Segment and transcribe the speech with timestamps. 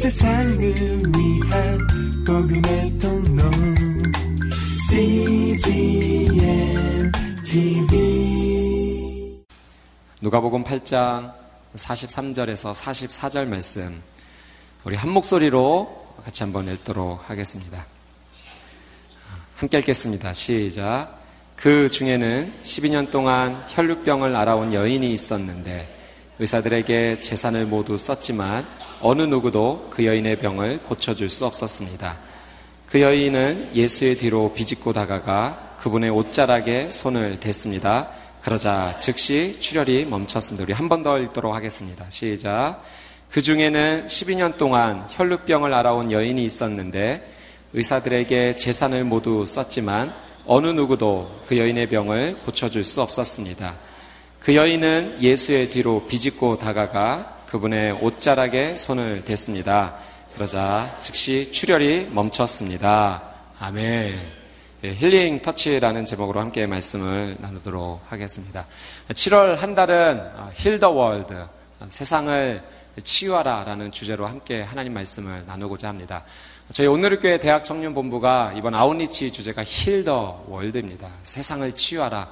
[0.00, 1.78] 세상을 위한
[2.26, 3.42] 복음의 통로
[4.88, 6.32] CGM
[7.44, 9.44] TV
[10.22, 11.34] 누가복음 8장
[11.74, 14.00] 43절에서 44절 말씀
[14.84, 17.84] 우리 한 목소리로 같이 한번 읽도록 하겠습니다.
[19.56, 20.32] 함께 읽겠습니다.
[20.32, 21.20] 시작.
[21.56, 25.94] 그 중에는 12년 동안 혈루병을 알아온 여인이 있었는데
[26.38, 32.18] 의사들에게 재산을 모두 썼지만 어느 누구도 그 여인의 병을 고쳐줄 수 없었습니다.
[32.86, 38.10] 그 여인은 예수의 뒤로 비집고 다가가 그분의 옷자락에 손을 댔습니다.
[38.42, 40.64] 그러자 즉시 출혈이 멈췄습니다.
[40.64, 42.04] 우리 한 번 더 읽도록 하겠습니다.
[42.10, 42.82] 시작.
[43.30, 47.30] 그 중에는 12년 동안 혈루병을 알아온 여인이 있었는데
[47.72, 50.12] 의사들에게 재산을 모두 썼지만
[50.46, 53.74] 어느 누구도 그 여인의 병을 고쳐줄 수 없었습니다.
[54.40, 59.96] 그 여인은 예수의 뒤로 비집고 다가가 그분의 옷자락에 손을 댔습니다.
[60.34, 63.20] 그러자 즉시 출혈이 멈췄습니다.
[63.58, 64.20] 아멘.
[64.84, 68.66] 예, Healing Touch라는 제목으로 함께 말씀을 나누도록 하겠습니다.
[69.08, 71.44] 7월 한 달은 Heal the World,
[71.88, 72.62] 세상을
[73.02, 76.22] 치유하라 라는 주제로 함께 하나님 말씀을 나누고자 합니다.
[76.70, 81.08] 저희 오늘의 교회 대학 청년본부가 이번 outreach 주제가 Heal the World입니다.
[81.24, 82.28] 세상을 치유하라.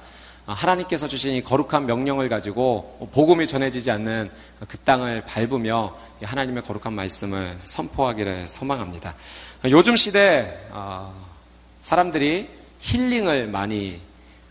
[0.53, 4.31] 하나님께서 주신 이 거룩한 명령을 가지고 복음이 전해지지 않는
[4.67, 9.15] 그 땅을 밟으며 하나님의 거룩한 말씀을 선포하기를 소망합니다.
[9.65, 11.13] 요즘 시대 어,
[11.79, 13.99] 사람들이 힐링을 많이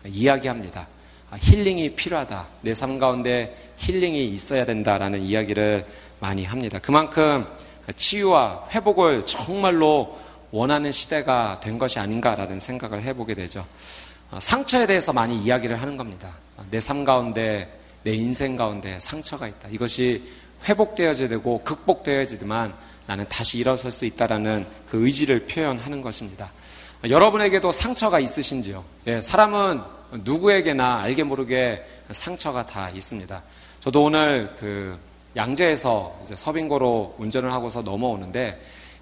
[0.06, 0.86] 이야기합니다.
[1.30, 2.46] 아, 힐링이 필요하다.
[2.62, 5.86] 내 삶 가운데 힐링이 있어야 된다라는 이야기를
[6.20, 6.78] 많이 합니다.
[6.78, 7.46] 그만큼
[7.94, 10.19] 치유와 회복을 정말로
[10.50, 13.66] 원하는 시대가 된 것이 아닌가라는 생각을 해보게 되죠.
[14.30, 16.34] 어, 상처에 대해서 많이 이야기를 하는 겁니다.
[16.56, 19.68] 어, 내삶 가운데, 내 인생 가운데 상처가 있다.
[19.70, 20.22] 이것이
[20.68, 22.74] 회복되어야 되고 극복되어야지만
[23.06, 26.52] 나는 다시 일어설 수 있다라는 그 의지를 표현하는 것입니다.
[27.04, 28.84] 어, 여러분에게도 상처가 있으신지요?
[29.06, 29.82] 예, 사람은
[30.25, 33.42] 누구에게나 알게 모르게 상처가 다 있습니다.
[33.80, 34.98] 저도 오늘 그
[35.36, 38.60] 양재에서 서빙고로 운전을 하고서 넘어오는데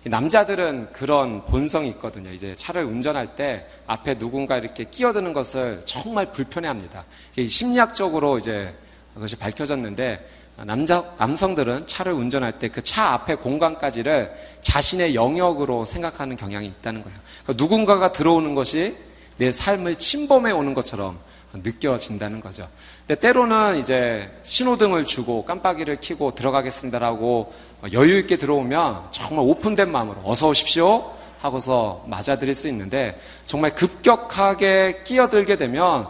[0.09, 2.31] 남자들은 그런 본성이 있거든요.
[2.31, 7.05] 이제 차를 운전할 때 앞에 누군가 이렇게 끼어드는 것을 정말 불편해 합니다.
[7.49, 8.73] 심리학적으로 이제
[9.15, 10.29] 그것이 밝혀졌는데
[10.65, 17.19] 남자, 남성들은 차를 운전할 때 그 차 앞에 공간까지를 자신의 영역으로 생각하는 경향이 있다는 거예요.
[17.43, 18.97] 그러니까 누군가가 들어오는 것이
[19.37, 21.19] 내 삶을 침범해 오는 것처럼
[21.63, 22.69] 느껴진다는 거죠.
[23.07, 27.53] 근데 때로는 이제 신호등을 주고 깜빡이를 켜고 들어가겠습니다라고
[27.93, 35.57] 여유 있게 들어오면 정말 오픈된 마음으로 어서 오십시오 하고서 맞아들일 수 있는데 정말 급격하게 끼어들게
[35.59, 36.09] 되면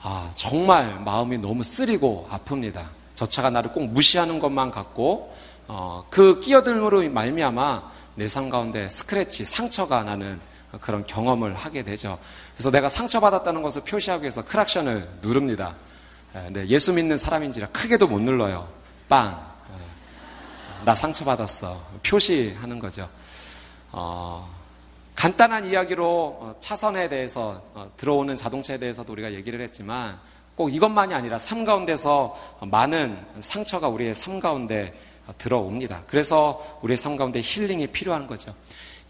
[0.00, 2.86] 아, 정말 마음이 너무 쓰리고 아픕니다.
[3.14, 5.32] 저 차가 나를 꼭 무시하는 것만 같고
[5.68, 10.40] 어, 그 끼어들므로 말미암아 내 삶 가운데 스크래치 상처가 나는
[10.80, 12.18] 그런 경험을 하게 되죠.
[12.54, 15.74] 그래서 내가 상처받았다는 것을 표시하기 위해서 크락션을 누릅니다.
[16.50, 18.68] 네, 예수 믿는 사람인지라 크게도 못 눌러요.
[19.08, 19.54] 빵.
[19.70, 21.80] 예, 나 상처받았어.
[22.04, 23.08] 표시하는 거죠.
[23.92, 24.52] 어,
[25.14, 26.06] 간단한 이야기로
[26.40, 30.18] 어, 차선에 대해서 어, 들어오는 자동차에 대해서도 우리가 얘기를 했지만
[30.56, 34.98] 꼭 이것만이 아니라 삶 가운데서 많은 상처가 우리의 삶 가운데
[35.38, 36.02] 들어옵니다.
[36.06, 38.54] 그래서 우리의 삶 가운데 힐링이 필요한 거죠.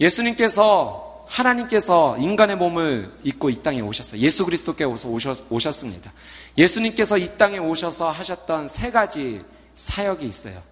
[0.01, 4.21] 예수님께서 하나님께서 인간의 몸을 입고 이 땅에 오셨어요.
[4.21, 6.13] 예수 그리스도께서 오셨, 오셨 습니다.
[6.57, 9.43] 예수님께서 이 땅에 오셔서 하셨던 세 가지
[9.77, 10.63] 사역이 있어요.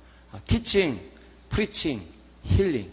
[0.47, 1.00] Teaching,
[1.48, 2.03] preaching,
[2.44, 2.91] healing.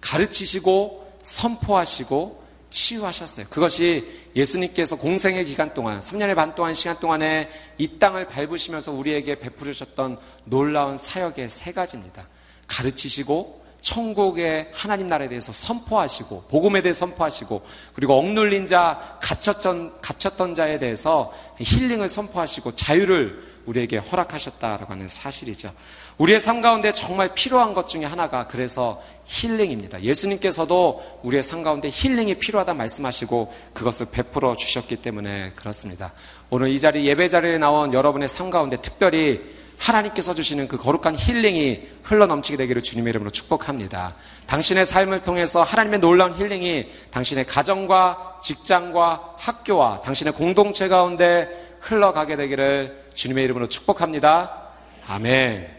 [0.00, 3.46] 가르치시고 선포하시고 치유하셨어요.
[3.48, 4.06] 그것이
[4.36, 7.48] 예수님께서 공생애 기간 동안, 3년의 반 동안 시간 동안에
[7.78, 12.28] 이 땅을 밟으시면서 우리에게 베풀으셨던 놀라운 사역의 세 가지입니다.
[12.66, 17.62] 가르치시고 천국의 하나님 나라에 대해서 선포하시고 복음에 대해 선포하시고
[17.94, 25.72] 그리고 억눌린 자 갇혔던 갇혔던 자에 대해서 healing을 선포하시고 자유를 우리에게 허락하셨다라고 하는 사실이죠.
[26.18, 30.02] 우리의 삶 가운데 정말 필요한 것 중에 하나가 그래서 힐링입니다.
[30.02, 36.12] 예수님께서도 우리의 삶 가운데 힐링이 필요하다 말씀하시고 그것을 베풀어 주셨기 때문에 그렇습니다.
[36.50, 41.88] 오늘 이 자리 예배 자리에 나온 여러분의 삶 가운데 특별히 하나님께서 주시는 그 거룩한 힐링이
[42.02, 44.14] 흘러 넘치게 되기를 주님의 이름으로 축복합니다.
[44.46, 53.08] 당신의 삶을 통해서 하나님의 놀라운 힐링이 당신의 가정과 직장과 학교와 당신의 공동체 가운데 흘러가게 되기를
[53.14, 54.68] 주님의 이름으로 축복합니다.
[55.06, 55.70] 아멘.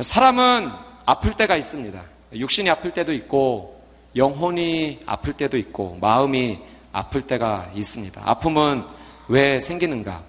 [0.00, 0.70] 사람은
[1.06, 2.00] 아플 때가 있습니다.
[2.34, 3.82] 육신이 아플 때도 있고
[4.14, 6.58] 영혼이 아플 때도 있고 마음이
[6.92, 8.22] 아플 때가 있습니다.
[8.24, 8.84] 아픔은
[9.28, 10.22] 왜 생기는가?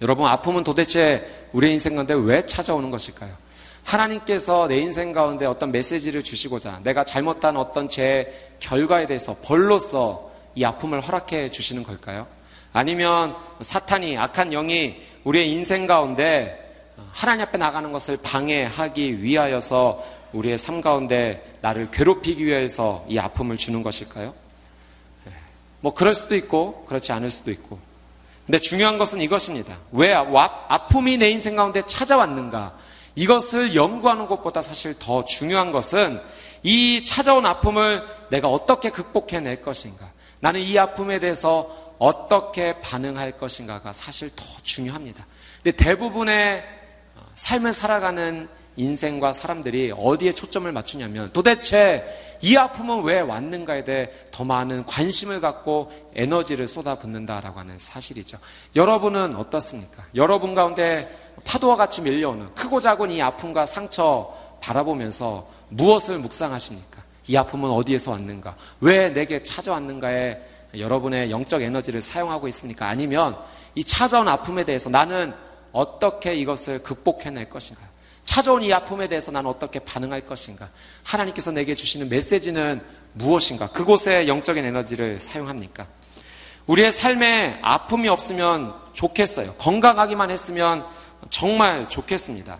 [0.00, 3.34] 여러분, 아픔은 도대체 우리의 인생 가운데 왜 찾아오는 것일까요?
[3.84, 10.64] 하나님께서 내 인생 가운데 어떤 메시지를 주시고자 내가 잘못한 어떤 제 결과에 대해서 벌로서 이
[10.64, 12.26] 아픔을 허락해 주시는 걸까요?
[12.72, 16.64] 아니면 사탄이 악한 영이 우리의 인생 가운데
[17.12, 23.82] 하나님 앞에 나가는 것을 방해하기 위하여서 우리의 삶 가운데 나를 괴롭히기 위해서 이 아픔을 주는
[23.82, 24.34] 것일까요?
[25.28, 25.32] 예.
[25.80, 27.78] 뭐 그럴 수도 있고 그렇지 않을 수도 있고
[28.48, 29.76] 근데 중요한 것은 이것입니다.
[29.92, 32.78] 왜 아픔이 내 인생 가운데 찾아왔는가?
[33.14, 36.18] 이것을 연구하는 것보다 사실 더 중요한 것은
[36.62, 40.10] 이 찾아온 아픔을 내가 어떻게 극복해낼 것인가.
[40.40, 45.26] 나는 이 아픔에 대해서 어떻게 반응할 것인가가 사실 더 중요합니다.
[45.62, 46.64] 근데 대부분의
[47.34, 52.04] 삶을 살아가는 인생과 사람들이 어디에 초점을 맞추냐면 도대체
[52.40, 58.38] 이 아픔은 왜 왔는가에 대해 더 많은 관심을 갖고 에너지를 쏟아붓는다라고 하는 사실이죠.
[58.76, 60.04] 여러분은 어떻습니까?
[60.14, 61.12] 여러분 가운데
[61.44, 67.02] 파도와 같이 밀려오는 크고 작은 이 아픔과 상처 바라보면서 무엇을 묵상하십니까?
[67.26, 68.56] 이 아픔은 어디에서 왔는가?
[68.80, 70.40] 왜 내게 찾아왔는가에
[70.78, 72.88] 여러분의 영적 에너지를 사용하고 있습니까?
[72.88, 73.36] 아니면
[73.74, 75.34] 이 찾아온 아픔에 대해서 나는
[75.72, 77.87] 어떻게 이것을 극복해낼 것인가?
[78.28, 80.68] 찾아온 이 아픔에 대해서 나는 어떻게 반응할 것인가?
[81.02, 82.78] 하나님께서 내게 주시는 메시지는
[83.14, 83.68] 무엇인가?
[83.68, 85.86] 그곳에 영적인 에너지를 사용합니까?
[86.66, 89.54] 우리의 삶에 아픔이 없으면 좋겠어요.
[89.54, 90.84] 건강하기만 했으면
[91.30, 92.58] 정말 좋겠습니다.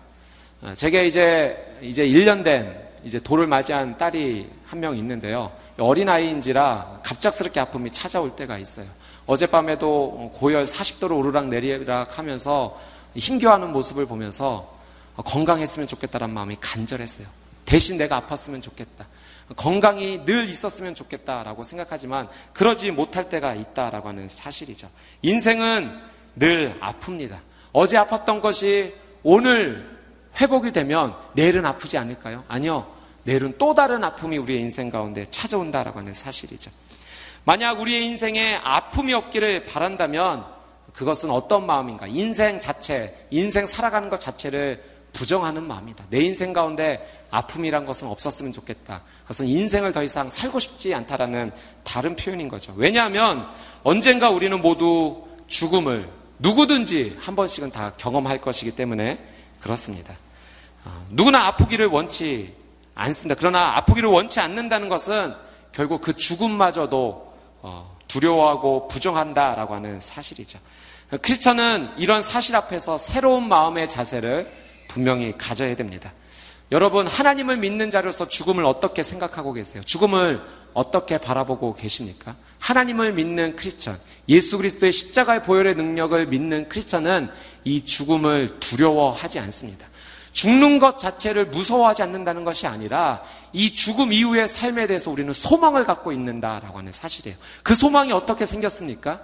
[0.63, 5.51] 어, 제가 이제, 이제 1년 된 이제 돌을 맞이한 딸이 한 명 있는데요.
[5.77, 8.87] 어린아이인지라 갑작스럽게 아픔이 찾아올 때가 있어요.
[9.27, 12.75] 어젯밤에도 고열 40도로 오르락 내리락 하면서
[13.15, 14.78] 힘겨워하는 모습을 보면서
[15.23, 17.27] 건강했으면 좋겠다는 마음이 간절했어요.
[17.65, 19.07] 대신 내가 아팠으면 좋겠다.
[19.55, 24.89] 건강이 늘 있었으면 좋겠다라고 생각하지만 그러지 못할 때가 있다라고 하는 사실이죠.
[25.21, 25.99] 인생은
[26.35, 27.39] 늘 아픕니다.
[27.71, 28.93] 어제 아팠던 것이
[29.23, 29.97] 오늘
[30.39, 32.43] 회복이 되면 내일은 아프지 않을까요?
[32.47, 32.91] 아니요.
[33.23, 36.71] 내일은 또 다른 아픔이 우리의 인생 가운데 찾아온다라고 하는 사실이죠.
[37.43, 40.45] 만약 우리의 인생에 아픔이 없기를 바란다면
[40.93, 42.07] 그것은 어떤 마음인가?
[42.07, 44.83] 인생 자체, 인생 살아가는 것 자체를
[45.13, 46.05] 부정하는 마음이다.
[46.09, 49.01] 내 인생 가운데 아픔이란 것은 없었으면 좋겠다.
[49.23, 51.51] 그것은 인생을 더 이상 살고 싶지 않다라는
[51.83, 52.73] 다른 표현인 거죠.
[52.75, 53.47] 왜냐하면
[53.83, 56.09] 언젠가 우리는 모두 죽음을
[56.39, 59.17] 누구든지 한 번씩은 다 경험할 것이기 때문에
[59.59, 60.15] 그렇습니다.
[60.85, 62.55] 어, 누구나 아프기를 원치
[62.95, 63.35] 않습니다.
[63.37, 65.33] 그러나 아프기를 원치 않는다는 것은
[65.71, 70.59] 결국 그 죽음마저도 어, 두려워하고 부정한다라고 하는 사실이죠.
[71.21, 76.13] 크리스천은 이런 사실 앞에서 새로운 마음의 자세를 분명히 가져야 됩니다.
[76.71, 79.81] 여러분, 하나님을 믿는 자로서 죽음을 어떻게 생각하고 계세요?
[79.85, 80.41] 죽음을
[80.73, 82.35] 어떻게 바라보고 계십니까?
[82.59, 83.97] 하나님을 믿는 크리스천,
[84.27, 87.29] 예수 그리스도의 십자가의 보혈의 능력을 믿는 크리스천은
[87.63, 89.87] 이 죽음을 두려워하지 않습니다.
[90.31, 96.11] 죽는 것 자체를 무서워하지 않는다는 것이 아니라 이 죽음 이후의 삶에 대해서 우리는 소망을 갖고
[96.11, 97.35] 있는다라고 하는 사실이에요.
[97.63, 99.21] 그 소망이 어떻게 생겼습니까?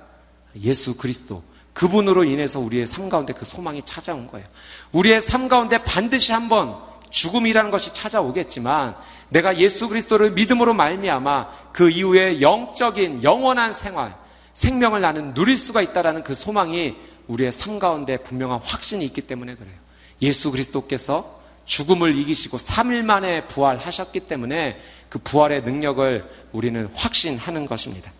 [0.63, 1.43] 예수 그리스도.
[1.75, 4.47] 그분으로 인해서 우리의 삶 가운데 그 소망이 찾아온 거예요.
[4.93, 6.77] 우리의 삶 가운데 반드시 한번
[7.09, 8.95] 죽음이라는 것이 찾아오겠지만
[9.29, 14.15] 내가 예수 그리스도를 믿음으로 말미암아 그 이후에 영적인 영원한 생활,
[14.53, 16.95] 생명을 나는 누릴 수가 있다라는 그 소망이
[17.27, 19.75] 우리의 삶 가운데 분명한 확신이 있기 때문에 그래요.
[20.21, 28.13] 예수 그리스도께서 죽음을 이기시고 3일 만에 부활하셨기 때문에 그 부활의 능력을 우리는 확신하는 것입니다.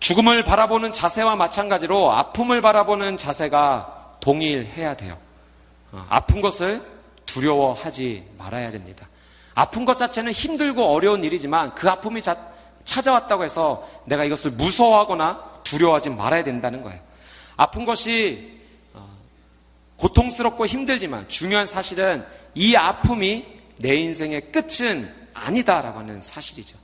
[0.00, 5.18] 죽음을 바라보는 자세와 마찬가지로 아픔을 바라보는 자세가 동일해야 돼요.
[5.92, 6.82] 어, 아픈 것을
[7.26, 9.08] 두려워하지 말아야 됩니다.
[9.54, 12.36] 아픈 것 자체는 힘들고 어려운 일이지만 그 아픔이 자,
[12.84, 17.00] 찾아왔다고 해서 내가 이것을 무서워하거나 두려워하지 말아야 된다는 거예요.
[17.56, 18.60] 아픈 것이
[18.92, 19.08] 어,
[19.96, 22.24] 고통스럽고 힘들지만 중요한 사실은
[22.54, 23.46] 이 아픔이
[23.78, 26.78] 내 인생의 끝은 아니다라고 하는 사실이죠.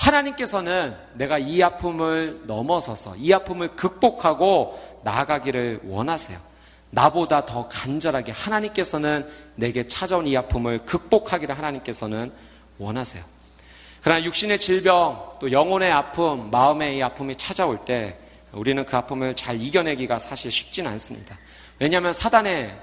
[0.00, 6.38] 하나님께서는 내가 이 아픔을 넘어서서 이 아픔을 극복하고 나아가기를 원하세요.
[6.90, 12.32] 나보다 더 간절하게 하나님께서는 내게 찾아온 이 아픔을 극복하기를 하나님께서는
[12.78, 13.22] 원하세요.
[14.02, 18.18] 그러나 육신의 질병, 또 영혼의 아픔, 마음의 이 아픔이 찾아올 때
[18.52, 21.38] 우리는 그 아픔을 잘 이겨내기가 사실 쉽지는 않습니다.
[21.78, 22.74] 왜냐하면 사단의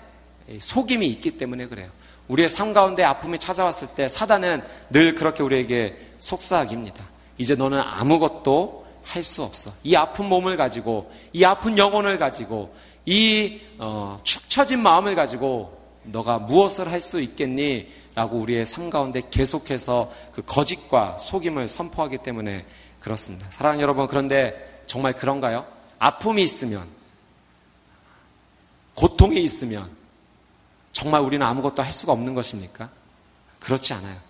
[0.59, 1.89] 속임이 있기 때문에 그래요.
[2.27, 7.03] 우리의 삶 가운데 아픔이 찾아왔을 때 사단은 늘 그렇게 우리에게 속삭입니다.
[7.37, 9.71] 이제 너는 아무것도 할 수 없어.
[9.83, 16.39] 이 아픈 몸을 가지고, 이 아픈 영혼을 가지고, 이 어, 축 처진 마음을 가지고 너가
[16.39, 17.87] 무엇을 할 수 있겠니?
[18.15, 22.65] 라고 우리의 삶 가운데 계속해서 그 거짓과 속임을 선포하기 때문에
[22.99, 23.47] 그렇습니다.
[23.51, 25.65] 사랑하는 여러분, 그런데 정말 그런가요?
[25.99, 26.87] 아픔이 있으면,
[28.95, 29.89] 고통이 있으면,
[30.91, 32.89] 정말 우리는 아무것도 할 수가 없는 것입니까?
[33.59, 34.26] 그렇지 않아요.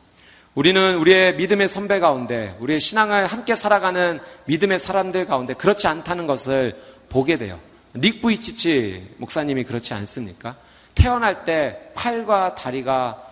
[0.58, 6.76] 우리는 우리의 믿음의 선배 가운데, 우리의 신앙을 함께 살아가는 믿음의 사람들 가운데 그렇지 않다는 것을
[7.10, 7.60] 보게 돼요.
[7.96, 10.56] 닉 부이치치 목사님이 그렇지 않습니까?
[10.96, 13.24] 태어날 때 팔과 다리가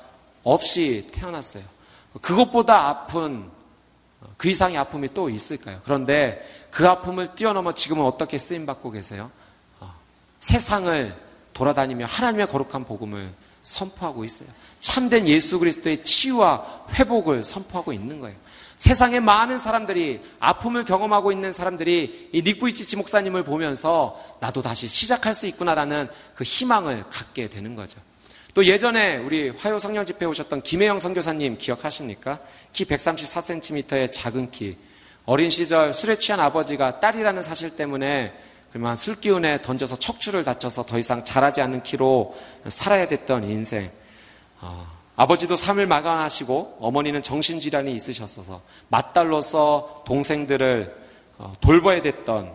[0.43, 1.63] 없이 태어났어요.
[2.21, 3.49] 그것보다 아픈
[4.37, 5.79] 그 이상의 아픔이 또 있을까요?
[5.83, 9.31] 그런데 그 아픔을 뛰어넘어 지금은 어떻게 쓰임 받고 계세요?
[9.79, 9.91] 어,
[10.41, 11.15] 세상을
[11.55, 13.33] 돌아다니며 하나님의 거룩한 복음을
[13.65, 14.47] 선포하고 있어요.
[14.79, 18.37] 참된 예수 그리스도의 치유와 회복을 선포하고 있는 거예요.
[18.77, 25.47] 세상에 많은 사람들이 아픔을 경험하고 있는 사람들이 이 닉부이치치 목사님을 보면서 나도 다시 시작할 수
[25.47, 27.99] 있구나라는 그 희망을 갖게 되는 거죠.
[28.53, 32.39] 또 예전에 우리 화요 성령 집회 오셨던 김혜영 선교사님 기억하십니까?
[32.71, 34.77] 키 134cm의 작은 키.
[35.25, 38.33] 어린 시절 술에 취한 아버지가 딸이라는 사실 때문에
[38.75, 42.35] 그만 술 기운에 던져서 척추를 다쳐서 더 이상 자라지 않는 키로
[42.67, 43.89] 살아야 됐던 인생.
[44.59, 50.93] 어, 아버지도 삶을 마감하시고 어머니는 정신질환이 있으셨어서 맏딸로서 동생들을
[51.37, 52.51] 어, 돌봐야 됐던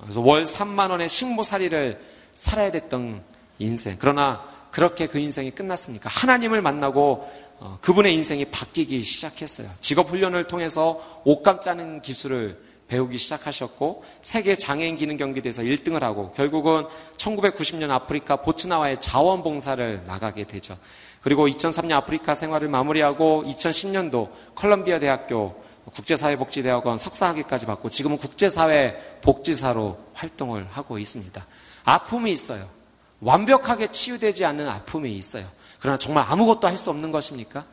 [0.00, 2.00] 그래서 월 3만 원의 식모살이를
[2.34, 3.22] 살아야 됐던
[3.58, 3.96] 인생.
[3.98, 6.08] 그러나 그렇게 그 인생이 끝났습니까?
[6.08, 9.68] 하나님을 만나고 어, 그분의 인생이 바뀌기 시작했어요.
[9.80, 16.86] 직업 훈련을 통해서 옷감 짜는 기술을 배우기 시작하셨고 세계 장애인 기능 경기대에서 1등을 하고 결국은
[17.16, 20.76] 1990년 아프리카 보츠나와의 자원봉사를 나가게 되죠.
[21.22, 25.54] 그리고 2003년 아프리카 생활을 마무리하고 2010년도 컬럼비아 대학교
[25.94, 31.46] 국제사회복지대학원 석사학위까지 받고 지금은 국제사회복지사로 활동을 하고 있습니다.
[31.84, 32.68] 아픔이 있어요.
[33.20, 35.46] 완벽하게 치유되지 않는 아픔이 있어요.
[35.80, 37.64] 그러나 정말 아무것도 할 수 없는 것입니까?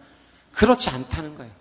[0.53, 1.51] 그렇지 않다는 거예요.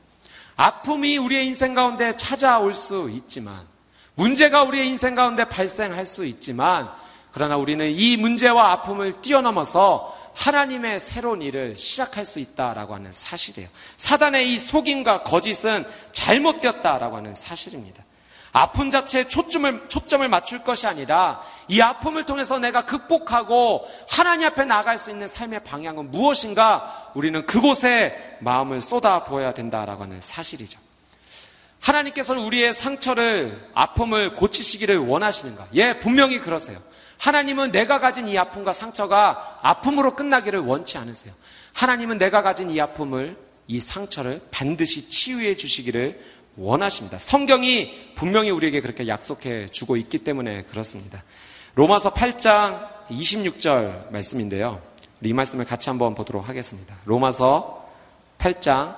[0.58, 3.64] 아픔이 우리의 인생 가운데 찾아올 수 있지만,
[4.16, 6.90] 문제가 우리의 인생 가운데 발생할 수 있지만,
[7.30, 13.68] 그러나 우리는 이 문제와 아픔을 뛰어넘어서 하나님의 새로운 일을 시작할 수 있다라고 하는 사실이에요.
[13.96, 18.02] 사단의 이 속임과 거짓은 잘못되었다라고 하는 사실입니다.
[18.58, 24.98] 아픔 자체에 초점을, 초점을 맞출 것이 아니라 이 아픔을 통해서 내가 극복하고 하나님 앞에 나갈
[24.98, 30.80] 수 있는 삶의 방향은 무엇인가 우리는 그곳에 마음을 쏟아 부어야 된다라고 하는 사실이죠.
[31.78, 35.68] 하나님께서는 우리의 상처를, 아픔을 고치시기를 원하시는가?
[35.74, 36.82] 예, 분명히 그러세요.
[37.18, 41.32] 하나님은 내가 가진 이 아픔과 상처가 아픔으로 끝나기를 원치 않으세요.
[41.74, 43.36] 하나님은 내가 가진 이 아픔을,
[43.68, 47.18] 이 상처를 반드시 치유해 주시기를 원하십니다.
[47.18, 51.22] 성경이 분명히 우리에게 그렇게 약속해 주고 있기 때문에 그렇습니다.
[51.74, 54.82] 로마서 8장 26절 말씀인데요.
[55.22, 56.96] 이 말씀을 같이 한번 보도록 하겠습니다.
[57.04, 57.88] 로마서
[58.38, 58.96] 8장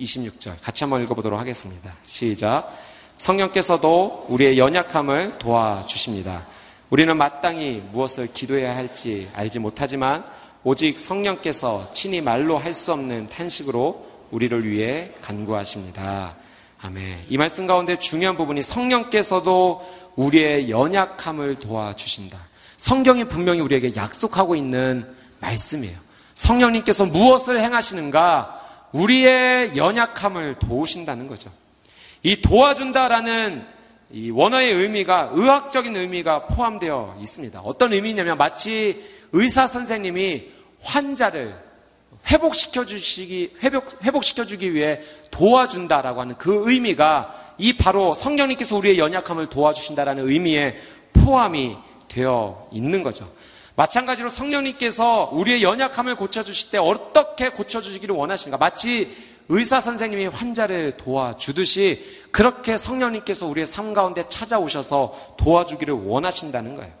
[0.00, 1.92] 26절 같이 한번 읽어보도록 하겠습니다.
[2.04, 2.76] 시작.
[3.18, 6.46] 성령께서도 우리의 연약함을 도와주십니다.
[6.90, 10.24] 우리는 마땅히 무엇을 기도해야 할지 알지 못하지만
[10.64, 16.41] 오직 성령께서 친히 말로 할 수 없는 탄식으로 우리를 위해 간구하십니다.
[16.84, 17.26] 아멘.
[17.28, 19.82] 이 말씀 가운데 중요한 부분이 성령께서도
[20.16, 22.36] 우리의 연약함을 도와주신다.
[22.78, 25.06] 성경이 분명히 우리에게 약속하고 있는
[25.38, 25.96] 말씀이에요.
[26.34, 28.60] 성령님께서 무엇을 행하시는가?
[28.92, 31.52] 우리의 연약함을 도우신다는 거죠.
[32.24, 33.64] 이 도와준다라는
[34.10, 37.60] 이 원어의 의미가 의학적인 의미가 포함되어 있습니다.
[37.60, 40.50] 어떤 의미냐면 마치 의사 선생님이
[40.82, 41.54] 환자를
[42.30, 45.00] 회복시켜 주시기 회복 회복시켜 주기 위해
[45.30, 50.76] 도와준다라고 하는 그 의미가 이 바로 성령님께서 우리의 연약함을 도와주신다라는 의미에
[51.12, 51.76] 포함이
[52.08, 53.30] 되어 있는 거죠.
[53.74, 58.58] 마찬가지로 성령님께서 우리의 연약함을 고쳐 주실 때 어떻게 고쳐 주시기를 원하시는가?
[58.58, 59.14] 마치
[59.48, 66.92] 의사 선생님이 환자를 도와주듯이 그렇게 성령님께서 우리의 삶 가운데 찾아오셔서 도와주기를 원하신다는 거예요.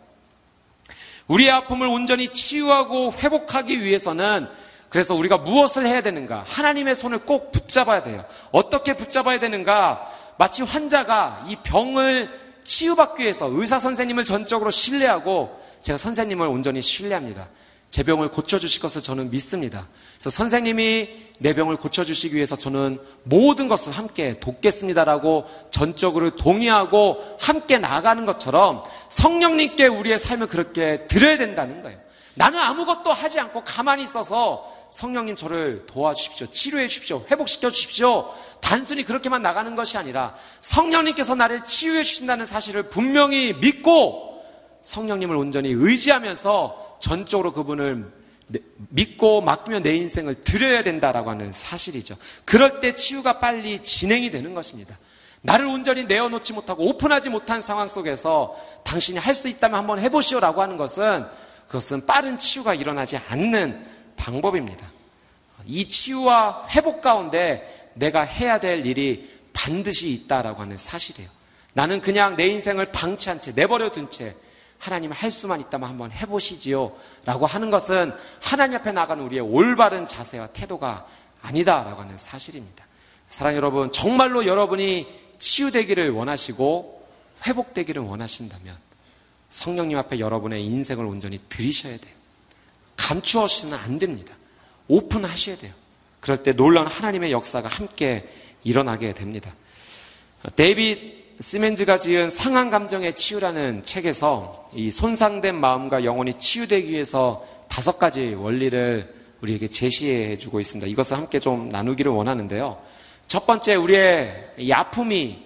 [1.28, 4.48] 우리의 아픔을 온전히 치유하고 회복하기 위해서는
[4.92, 6.44] 그래서 우리가 무엇을 해야 되는가?
[6.46, 8.26] 하나님의 손을 꼭 붙잡아야 돼요.
[8.50, 10.06] 어떻게 붙잡아야 되는가?
[10.36, 12.30] 마치 환자가 이 병을
[12.62, 17.48] 치유받기 위해서 의사 선생님을 전적으로 신뢰하고 제가 선생님을 온전히 신뢰합니다.
[17.90, 19.88] 제 병을 고쳐주실 것을 저는 믿습니다.
[20.18, 21.08] 그래서 선생님이
[21.38, 29.86] 내 병을 고쳐주시기 위해서 저는 모든 것을 함께 돕겠습니다라고 전적으로 동의하고 함께 나가는 것처럼 성령님께
[29.86, 31.98] 우리의 삶을 그렇게 드려야 된다는 거예요.
[32.34, 36.46] 나는 아무것도 하지 않고 가만히 있어서 성령님 저를 도와주십시오.
[36.48, 37.24] 치료해 주십시오.
[37.30, 38.32] 회복시켜 주십시오.
[38.60, 44.42] 단순히 그렇게만 나가는 것이 아니라 성령님께서 나를 치유해 주신다는 사실을 분명히 믿고
[44.84, 48.12] 성령님을 온전히 의지하면서 전적으로 그분을
[48.90, 52.16] 믿고 맡기며 내 인생을 드려야 된다라고 하는 사실이죠.
[52.44, 54.98] 그럴 때 치유가 빨리 진행이 되는 것입니다.
[55.40, 60.76] 나를 온전히 내어놓지 못하고 오픈하지 못한 상황 속에서 당신이 할 수 있다면 한번 해보시오라고 하는
[60.76, 61.26] 것은
[61.72, 63.86] 그것은 빠른 치유가 일어나지 않는
[64.16, 64.92] 방법입니다.
[65.64, 71.30] 이 치유와 회복 가운데 내가 해야 될 일이 반드시 있다라고 하는 사실이에요.
[71.72, 74.36] 나는 그냥 내 인생을 방치한 채 내버려 둔 채
[74.78, 76.92] 하나님 할 수만 있다면 한번 해보시지요.
[77.24, 78.12] 라고 하는 것은
[78.42, 81.06] 하나님 앞에 나가는 우리의 올바른 자세와 태도가
[81.40, 82.84] 아니다라고 하는 사실입니다.
[83.30, 85.06] 사랑 여러분, 정말로 여러분이
[85.38, 87.08] 치유되기를 원하시고
[87.46, 88.76] 회복되기를 원하신다면
[89.52, 92.14] 성령님 앞에 여러분의 인생을 온전히 드리셔야 돼요.
[92.96, 94.34] 감추어서는 안 됩니다.
[94.88, 95.72] 오픈하셔야 돼요.
[96.20, 98.26] 그럴 때 놀라운 하나님의 역사가 함께
[98.64, 99.54] 일어나게 됩니다.
[100.56, 108.34] 데이빗 시멘즈가 지은 상한 감정의 치유라는 책에서 이 손상된 마음과 영혼이 치유되기 위해서 다섯 가지
[108.34, 110.88] 원리를 우리에게 제시해 주고 있습니다.
[110.88, 112.80] 이것을 함께 좀 나누기를 원하는데요.
[113.26, 115.44] 첫 번째, 우리의 이 아픔이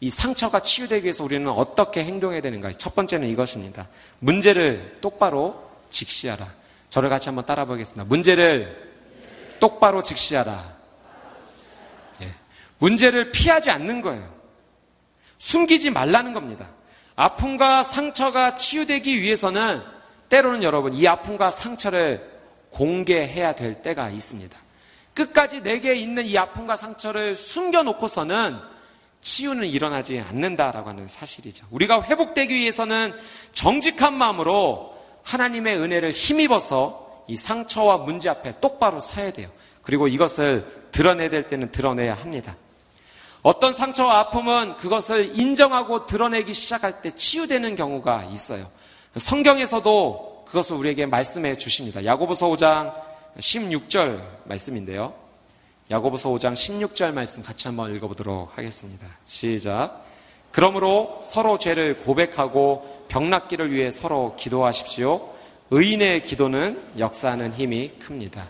[0.00, 2.72] 이 상처가 치유되기 위해서 우리는 어떻게 행동해야 되는가?
[2.72, 3.88] 첫 번째는 이것입니다.
[4.18, 6.46] 문제를 똑바로 직시하라.
[6.88, 8.04] 저를 같이 한번 따라 보겠습니다.
[8.04, 8.90] 문제를
[9.60, 10.76] 똑바로 직시하라.
[12.22, 12.34] 예.
[12.78, 14.34] 문제를 피하지 않는 거예요.
[15.38, 16.70] 숨기지 말라는 겁니다.
[17.14, 19.82] 아픔과 상처가 치유되기 위해서는
[20.30, 22.26] 때로는 여러분 이 아픔과 상처를
[22.70, 24.56] 공개해야 될 때가 있습니다.
[25.12, 28.56] 끝까지 내게 있는 이 아픔과 상처를 숨겨놓고서는
[29.20, 31.66] 치유는 일어나지 않는다라고 하는 사실이죠.
[31.70, 33.14] 우리가 회복되기 위해서는
[33.52, 39.48] 정직한 마음으로 하나님의 은혜를 힘입어서 이 상처와 문제 앞에 똑바로 서야 돼요.
[39.82, 42.56] 그리고 이것을 드러내야 될 때는 드러내야 합니다.
[43.42, 48.70] 어떤 상처와 아픔은 그것을 인정하고 드러내기 시작할 때 치유되는 경우가 있어요.
[49.16, 52.04] 성경에서도 그것을 우리에게 말씀해 주십니다.
[52.04, 52.92] 야고보서 5장
[53.38, 55.14] 16절 말씀인데요.
[55.90, 59.06] 야고보서 5장 16절 말씀 같이 한번 읽어보도록 하겠습니다.
[59.26, 60.04] 시작.
[60.52, 65.28] 그러므로 서로 죄를 고백하고 병낫기를 위해 서로 기도하십시오.
[65.70, 68.48] 의인의 기도는 역사하는 힘이 큽니다.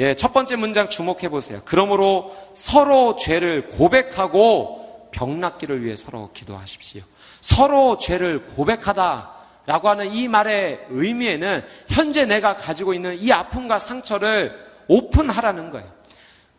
[0.00, 1.60] 예, 첫 번째 문장 주목해 보세요.
[1.66, 7.02] 그러므로 서로 죄를 고백하고 병낫기를 위해 서로 기도하십시오.
[7.42, 9.30] 서로 죄를 고백하다
[9.66, 14.58] 라고 하는 이 말의 의미에는 현재 내가 가지고 있는 이 아픔과 상처를
[14.88, 15.97] 오픈하라는 거예요.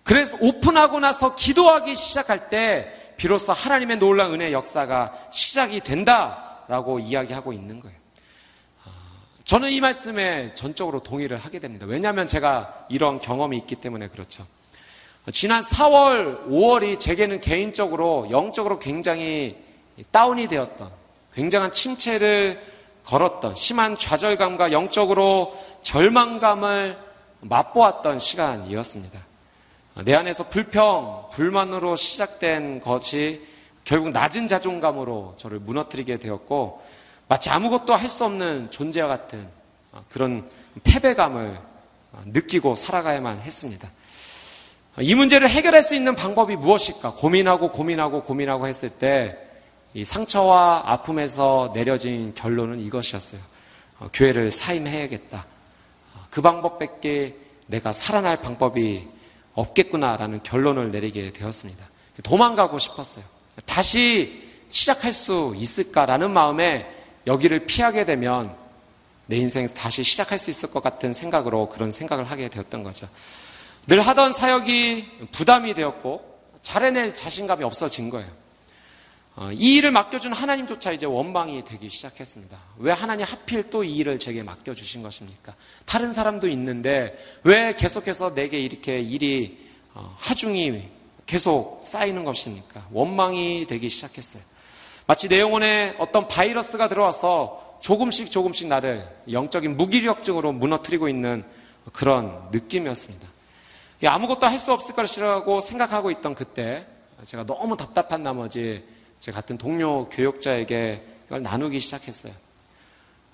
[0.10, 7.80] 그래서 오픈하고 나서 기도하기 시작할 때 비로소 하나님의 놀라운 은혜 역사가 시작이 된다라고 이야기하고 있는
[7.80, 7.95] 거예요.
[9.43, 11.86] 저는 이 말씀에 전적으로 동의를 하게 됩니다.
[11.88, 14.48] 왜냐하면 제가 이런 경험이 있기 때문에 그렇죠.
[15.32, 19.63] 지난 4월, 5월이 제게는 개인적으로 영적으로 굉장히
[20.12, 20.89] 다운이 되었던
[21.36, 22.60] 굉장한 침체를
[23.06, 26.98] 걸었던 심한 좌절감과 영적으로 절망감을
[27.41, 29.28] 맛보았던 시간이었습니다.
[30.05, 33.45] 내 안에서 불평, 불만으로 시작된 것이
[33.83, 36.81] 결국 낮은 자존감으로 저를 무너뜨리게 되었고
[37.27, 39.47] 마치 아무것도 할 수 없는 존재와 같은
[39.91, 40.49] 어, 그런
[40.83, 41.59] 패배감을
[42.12, 43.89] 어, 느끼고 살아가야만 했습니다.
[44.99, 47.13] 이 문제를 해결할 수 있는 방법이 무엇일까?
[47.13, 49.49] 고민하고 고민하고 고민하고 했을 때
[49.93, 53.41] 이 상처와 아픔에서 내려진 결론은 이것이었어요.
[53.99, 55.45] 어, 교회를 사임해야겠다.
[56.29, 57.35] 그 방법밖에
[57.65, 59.07] 내가 살아날 방법이
[59.53, 61.89] 없겠구나라는 결론을 내리게 되었습니다.
[62.23, 63.23] 도망가고 싶었어요.
[63.65, 66.89] 다시 시작할 수 있을까라는 마음에
[67.27, 68.55] 여기를 피하게 되면
[69.25, 73.07] 내 인생 다시 시작할 수 있을 것 같은 생각으로 그런 생각을 하게 되었던 거죠.
[73.88, 78.29] 늘 하던 사역이 부담이 되었고 잘해낼 자신감이 없어진 거예요.
[79.39, 82.58] 어, 이 일을 맡겨준 하나님조차 이제 원망이 되기 시작했습니다.
[82.80, 85.56] 왜 하나님 하필 또 이 일을 제게 맡겨주신 것입니까?
[85.86, 89.58] 다른 사람도 있는데 왜 계속해서 내게 이렇게 일이
[89.93, 90.84] 어, 하중이
[91.25, 92.86] 계속 쌓이는 것입니까?
[92.91, 94.43] 원망이 되기 시작했어요.
[95.08, 101.45] 마치 내 영혼에 어떤 바이러스가 들어와서 조금씩 조금씩 나를 영적인 무기력증으로 무너뜨리고 있는
[101.93, 103.25] 그런 느낌이었습니다.
[104.06, 106.86] 아무것도 할 수 없을 것이라고 생각하고 있던 그때
[107.23, 108.84] 제가 너무 답답한 나머지
[109.19, 112.34] 제 같은 동료 교육자에게 이걸 나누기 시작했어요.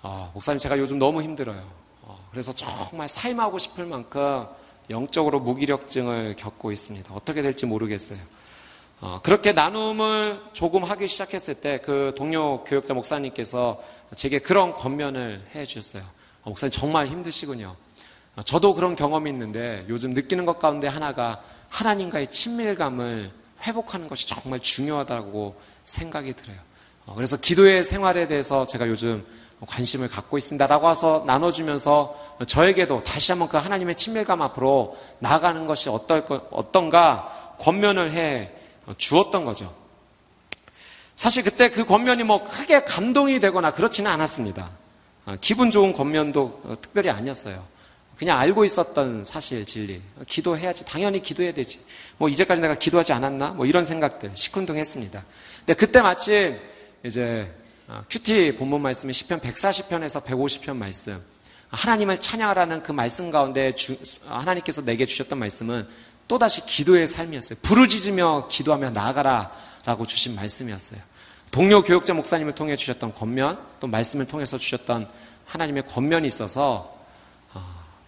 [0.02, 1.62] 어, 목사님 제가 요즘 너무 힘들어요.
[2.02, 4.46] 어, 그래서 정말 사임하고 싶을 만큼
[4.90, 7.14] 영적으로 무기력증을 겪고 있습니다.
[7.14, 8.20] 어떻게 될지 모르겠어요.
[9.02, 13.82] 어, 그렇게 나눔을 조금 하기 시작했을 때 그 동료 교육자 목사님께서
[14.16, 16.04] 제게 그런 권면을 해 주셨어요.
[16.44, 17.76] 어, 목사님 정말 힘드시군요.
[18.36, 23.32] 어, 저도 그런 경험이 있는데 요즘 느끼는 것 가운데 하나가 하나님과의 친밀감을
[23.64, 26.58] 회복하는 것이 정말 중요하다고 생각이 들어요.
[27.06, 29.26] 어, 그래서 기도의 생활에 대해서 제가 요즘
[29.66, 36.26] 관심을 갖고 있습니다라고 해서 나눠주면서 저에게도 다시 한번 그 하나님의 친밀감 앞으로 나아가는 것이 어떨
[36.52, 38.52] 어떤가 권면을 해
[38.98, 39.74] 주었던 거죠.
[41.16, 44.70] 사실 그때 그 권면이 뭐 크게 감동이 되거나 그렇지는 않았습니다.
[45.26, 47.64] 아, 기분 좋은 권면도 특별히 아니었어요.
[48.18, 50.02] 그냥 알고 있었던 사실, 진리.
[50.28, 50.86] 기도해야지.
[50.86, 51.82] 당연히 기도해야 되지.
[52.18, 53.52] 뭐 이제까지 내가 기도하지 않았나?
[53.52, 55.24] 뭐 이런 생각들 시큰둥했습니다.
[55.66, 56.60] 근데 그때 마침
[57.04, 57.52] 이제
[57.88, 61.20] 어, 큐티 본문 말씀이 10편 140편에서 150편 말씀.
[61.70, 63.98] 하나님을 찬양하라는 그 말씀 가운데 주,
[64.28, 65.88] 하나님께서 내게 주셨던 말씀은
[66.28, 67.58] 또다시 기도의 삶이었어요.
[67.64, 69.52] 부르짖으며 기도하며 나아가라
[69.86, 71.00] 라고 주신 말씀이었어요.
[71.50, 75.10] 동료 교육자 목사님을 통해 주셨던 권면, 또 말씀을 통해서 주셨던
[75.46, 76.96] 하나님의 권면이 있어서
[77.56, 77.62] 어,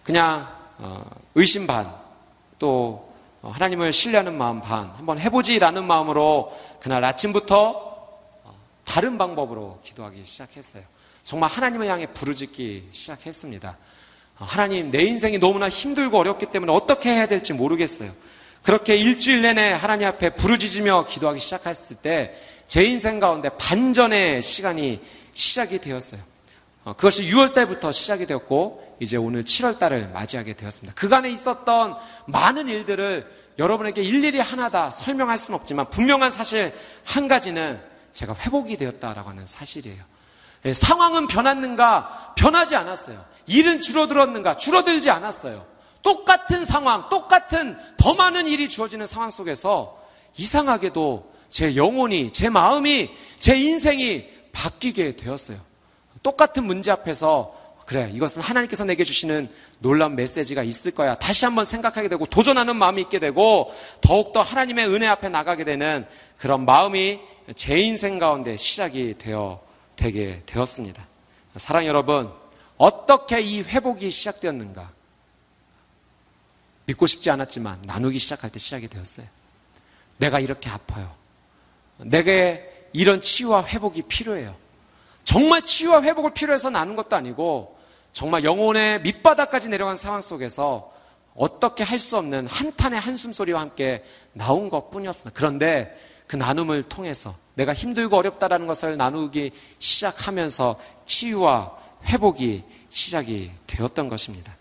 [0.04, 1.92] 그냥 어, 의심 반,
[2.60, 3.07] 또
[3.42, 7.88] 하나님을 신뢰하는 마음 반, 한번 해보지라는 마음으로 그날 아침부터
[8.84, 10.82] 다른 방법으로 기도하기 시작했어요.
[11.24, 13.76] 정말 하나님을 향해 부르짖기 시작했습니다.
[14.34, 18.10] 하나님, 내 인생이 너무나 힘들고 어렵기 때문에 어떻게 해야 될지 모르겠어요.
[18.62, 22.34] 그렇게 일주일 내내 하나님 앞에 부르짖으며 기도하기 시작했을 때
[22.68, 25.00] 제 인생 가운데 반전의 시간이
[25.32, 26.20] 시작이 되었어요.
[26.84, 30.94] 어, 그것이 6월 달부터 시작이 되었고 이제 오늘 7월 달을 맞이하게 되었습니다.
[30.94, 36.72] 그간에 있었던 많은 일들을 여러분에게 일일이 하나 다 설명할 수는 없지만 분명한 사실
[37.04, 37.80] 한 가지는
[38.12, 40.02] 제가 회복이 되었다라고 하는 사실이에요.
[40.64, 42.34] 예, 상황은 변했는가?
[42.36, 43.24] 변하지 않았어요.
[43.46, 44.56] 일은 줄어들었는가?
[44.56, 45.64] 줄어들지 않았어요.
[46.02, 49.98] 똑같은 상황, 똑같은 더 많은 일이 주어지는 상황 속에서
[50.36, 55.58] 이상하게도 제 영혼이, 제 마음이, 제 인생이 바뀌게 되었어요.
[56.22, 57.54] 똑같은 문제 앞에서
[57.88, 59.48] 그래, 이것은 하나님께서 내게 주시는
[59.78, 61.14] 놀라운 메시지가 있을 거야.
[61.14, 63.72] 다시 한번 생각하게 되고 도전하는 마음이 있게 되고
[64.02, 67.18] 더욱더 하나님의 은혜 앞에 나가게 되는 그런 마음이
[67.54, 69.62] 제 인생 가운데 시작이 되어
[69.96, 71.08] 되게 되었습니다.
[71.56, 72.30] 사랑 여러분,
[72.76, 74.92] 어떻게 이 회복이 시작되었는가?
[76.84, 79.24] 믿고 싶지 않았지만 나누기 시작할 때 시작이 되었어요.
[80.18, 81.14] 내가 이렇게 아파요.
[81.96, 84.54] 내게 이런 치유와 회복이 필요해요.
[85.24, 87.77] 정말 치유와 회복을 필요해서 나눈 것도 아니고
[88.12, 90.92] 정말 영혼의 밑바닥까지 내려간 상황 속에서
[91.34, 95.30] 어떻게 할 수 없는 한탄의 한숨 소리와 함께 나온 것 뿐이었습니다.
[95.34, 104.56] 그런데 그 나눔을 통해서 내가 힘들고 어렵다라는 것을 나누기 시작하면서 치유와 회복이 시작이 되었던 것입니다.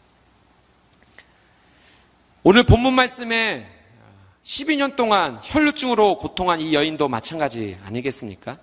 [2.44, 3.70] 오늘 본문 말씀에
[4.44, 8.58] 12년 동안 혈루증으로 고통한 이 여인도 마찬가지 아니겠습니까?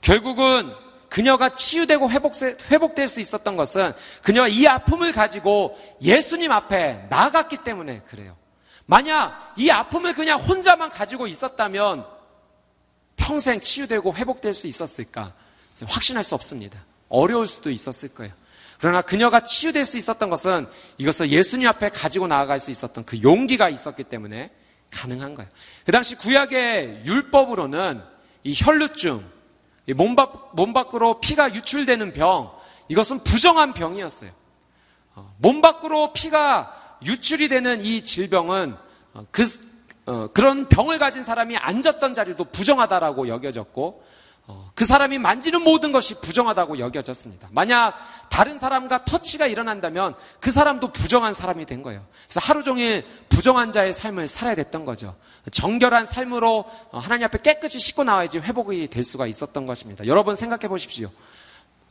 [0.00, 0.72] 결국은
[1.16, 8.02] 그녀가 치유되고 회복 될 수 있었던 것은 그녀가 이 아픔을 가지고 예수님 앞에 나갔기 때문에
[8.02, 8.36] 그래요.
[8.84, 12.04] 만약 이 아픔을 그냥 혼자만 가지고 있었다면
[13.16, 15.32] 평생 치유되고 회복될 수 있었을까?
[15.86, 16.84] 확신할 수 없습니다.
[17.08, 18.34] 어려울 수도 있었을 거예요.
[18.78, 20.66] 그러나 그녀가 치유될 수 있었던 것은
[20.98, 24.50] 이것을 예수님 앞에 가지고 나아갈 수 있었던 그 용기가 있었기 때문에
[24.90, 25.48] 가능한 거예요.
[25.86, 28.02] 그 당시 구약의 율법으로는
[28.44, 29.35] 이 혈루증,
[29.94, 32.50] 몸, 밖, 몸 밖으로 피가 유출되는 병,
[32.88, 34.30] 이것은 부정한 병이었어요.
[35.14, 38.76] 어, 몸 밖으로 피가 유출이 되는 이 질병은
[39.14, 39.44] 어, 그
[40.06, 44.15] 어, 그런 병을 가진 사람이 앉았던 자리도 부정하다라고 여겨졌고 어,
[44.76, 47.48] 그 사람이 만지는 모든 것이 부정하다고 여겨졌습니다.
[47.50, 47.94] 만약
[48.28, 52.06] 다른 사람과 터치가 일어난다면 그 사람도 부정한 사람이 된 거예요.
[52.26, 55.16] 그래서 하루 종일 부정한 자의 삶을 살아야 됐던 거죠.
[55.50, 60.06] 정결한 삶으로 어, 하나님 앞에 깨끗이 씻고 나와야지 회복이 될 수가 있었던 것입니다.
[60.06, 61.10] 여러분 생각해 보십시오.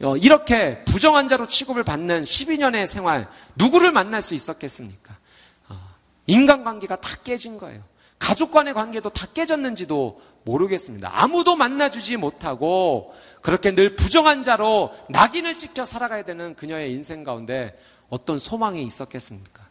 [0.03, 5.17] 어, 이렇게 부정한 자로 취급을 받는 12년의 생활 누구를 만날 수 있었겠습니까?
[5.69, 5.75] 어,
[6.27, 7.81] 인간관계가 다 깨진 거예요.
[8.25, 11.11] 가족 간의 관계도 다 깨졌는지도 모르겠습니다.
[11.13, 17.77] 아무도 만나주지 못하고 그렇게 늘 부정한 자로 낙인을 찍혀 살아가야 되는 그녀의 인생 가운데
[18.09, 19.61] 어떤 소망이 있었겠습니까?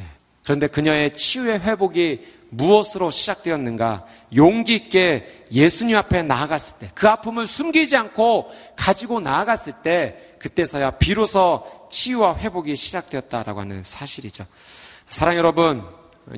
[0.00, 0.04] 예.
[0.44, 4.06] 그런데 그녀의 치유의 회복이 무엇으로 시작되었는가?
[4.34, 11.66] 용기 있게 예수님 앞에 나아갔을 때, 그 아픔을 숨기지 않고 가지고 나아갔을 때, 그때서야 비로소
[11.90, 14.46] 치유와 회복이 시작되었다라고 하는 사실이죠.
[15.10, 15.84] 사랑 여러분,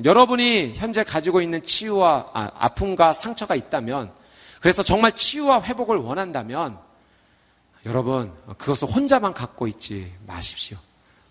[0.03, 4.11] 여러분이 현재 가지고 있는 치유와 아, 아픔과 상처가 있다면
[4.59, 6.77] 그래서 정말 치유와 회복을 원한다면
[7.85, 10.77] 여러분 그것을 혼자만 갖고 있지 마십시오.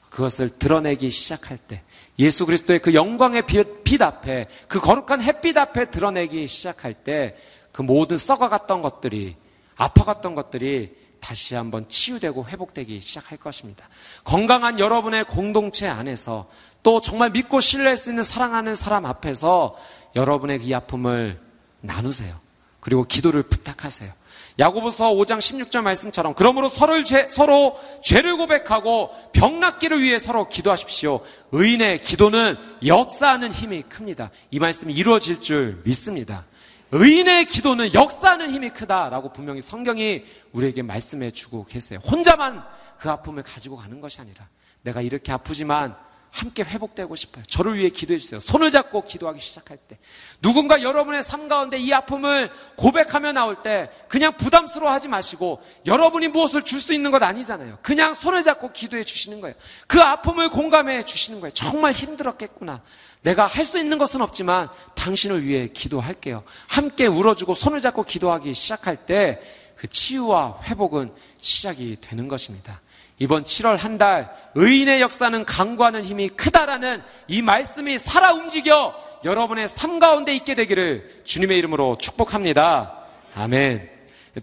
[0.09, 1.83] 그것을 드러내기 시작할 때
[2.19, 7.37] 예수 그리스도의 그 영광의 빛, 빛 앞에 그 거룩한 햇빛 앞에 드러내기 시작할 때
[7.77, 9.37] 그 모든 썩어갔던 것들이
[9.77, 13.87] 아파갔던 것들이 다시 한번 치유되고 회복되기 시작할 것입니다.
[14.25, 16.49] 건강한 여러분의 공동체 안에서
[16.87, 19.77] 또 정말 믿고 신뢰할 수 있는 사랑하는 사람 앞에서
[20.15, 21.41] 여러분의 이 아픔을
[21.81, 22.31] 나누세요.
[22.79, 24.13] 그리고 기도를 부탁하세요.
[24.61, 31.23] 야고보서 5장 16절 말씀처럼 그러므로 서로, 죄, 서로 죄를 고백하고 병 낫기를 위해 서로 기도하십시오.
[31.51, 32.55] 의인의 기도는
[32.87, 34.31] 역사하는 힘이 큽니다.
[34.53, 36.45] 이 말씀이 이루어질 줄 믿습니다.
[36.93, 40.23] 의인의 기도는 역사하는 힘이 크다라고 분명히 성경이
[40.53, 41.99] 우리에게 말씀해 주고 계세요.
[42.09, 42.65] 혼자만
[42.97, 44.49] 그 아픔을 가지고 가는 것이 아니라
[44.83, 45.97] 내가 이렇게 아프지만
[46.37, 47.43] 함께 회복되고 싶어요.
[47.47, 48.41] 저를 위해 기도해 주세요.
[48.41, 49.99] 손을 잡고 기도하기 시작할 때.
[50.43, 56.63] 누군가 여러분의 삶 가운데 이 아픔을 고백하며 나올 때 그냥 부담스러워 하지 마시고 여러분이 무엇을
[56.63, 57.79] 줄 수 있는 것 아니잖아요.
[57.83, 59.55] 그냥 손을 잡고 기도해 주시는 거예요.
[59.87, 61.53] 그 아픔을 공감해 주시는 거예요.
[61.55, 62.83] 정말 힘들었겠구나.
[63.23, 66.45] 내가 할 수 있는 것은 없지만 당신을 위해 기도할게요.
[66.69, 69.41] 함께 울어주고 손을 잡고 기도하기 시작할 때
[69.77, 72.81] 그 치유와 회복은 시작이 되는 것입니다.
[73.19, 79.99] 이번 7월 한 달 의인의 역사는 강구하는 힘이 크다라는 이 말씀이 살아 움직여 여러분의 삶
[79.99, 83.05] 가운데 있게 되기를 주님의 이름으로 축복합니다.
[83.35, 83.91] 아멘.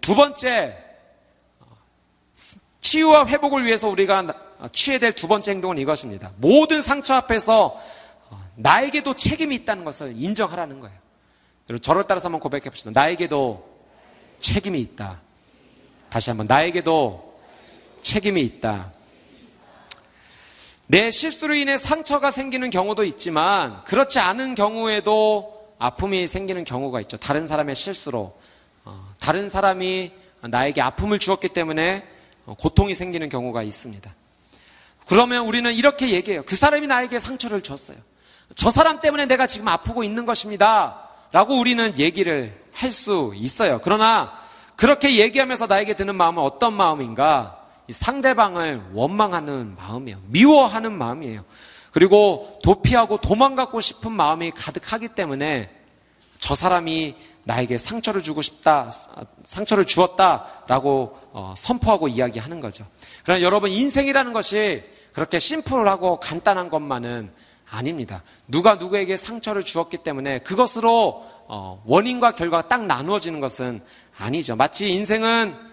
[0.01, 0.77] 두 번째
[2.81, 4.25] 치유와 회복을 위해서 우리가
[4.71, 6.31] 취해야 될 두 번째 행동은 이것입니다.
[6.38, 7.77] 모든 상처 앞에서
[8.55, 10.95] 나에게도 책임이 있다는 것을 인정하라는 거예요.
[11.69, 12.91] 여러분 저를 따라서 한번 고백해 봅시다.
[12.93, 13.67] 나에게도
[14.39, 15.21] 책임이 있다.
[16.09, 17.33] 다시 한번 나에게도
[18.04, 18.94] 책임이 있다.
[20.88, 27.18] 내 실수로 인해 상처가 생기는 경우도 있지만 그렇지 않은 경우에도 아픔이 생기는 경우가 있죠.
[27.18, 28.38] 다른 사람의 실수로
[28.86, 30.12] 어, 다른 사람이
[30.42, 32.06] 나에게 아픔을 주었기 때문에
[32.46, 34.13] 어, 고통이 생기는 경우가 있습니다.
[35.08, 36.44] 그러면 우리는 이렇게 얘기해요.
[36.44, 37.98] 그 사람이 나에게 상처를 줬어요.
[38.56, 41.10] 저 사람 때문에 내가 지금 아프고 있는 것입니다.
[41.32, 43.80] 라고 우리는 얘기를 할 수 있어요.
[43.84, 44.34] 그러나
[44.76, 47.62] 그렇게 얘기하면서 나에게 드는 마음은 어떤 마음인가?
[47.89, 50.19] 상대방을 원망하는 마음이에요.
[50.28, 51.43] 미워하는 마음이에요.
[51.91, 55.69] 그리고 도피하고 도망가고 싶은 마음이 가득하기 때문에
[56.38, 57.15] 저 사람이
[57.46, 58.91] 나에게 상처를 주고 싶다,
[59.43, 62.86] 상처를 주었다라고 어, 선포하고 이야기하는 거죠.
[63.24, 67.32] 그러나 여러분 인생이라는 것이 그렇게 심플하고 간단한 것만은
[67.69, 68.24] 아닙니다.
[68.48, 73.82] 누가 누구에게 상처를 주었기 때문에 그것으로 어, 원인과 결과가 딱 나누어지는 것은
[74.17, 74.56] 아니죠.
[74.56, 75.72] 마치 인생은 어,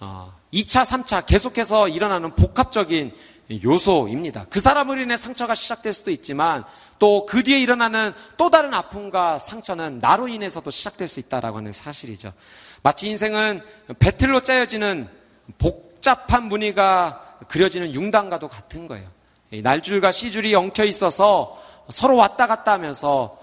[0.00, 3.14] 2차, 3차 계속해서 일어나는 복합적인
[3.64, 4.46] 요소입니다.
[4.50, 6.64] 그 사람으로 인해 상처가 시작될 수도 있지만
[6.98, 12.32] 또 그 뒤에 일어나는 또 다른 아픔과 상처는 나로 인해서도 시작될 수 있다라고 하는 사실이죠.
[12.82, 13.62] 마치 인생은
[13.98, 15.08] 배틀로 짜여지는
[15.58, 19.08] 복잡한 무늬가 그려지는 융단과도 같은 거예요.
[19.50, 21.58] 날줄과 시줄이 엉켜 있어서
[21.88, 23.37] 서로 왔다 갔다 하면서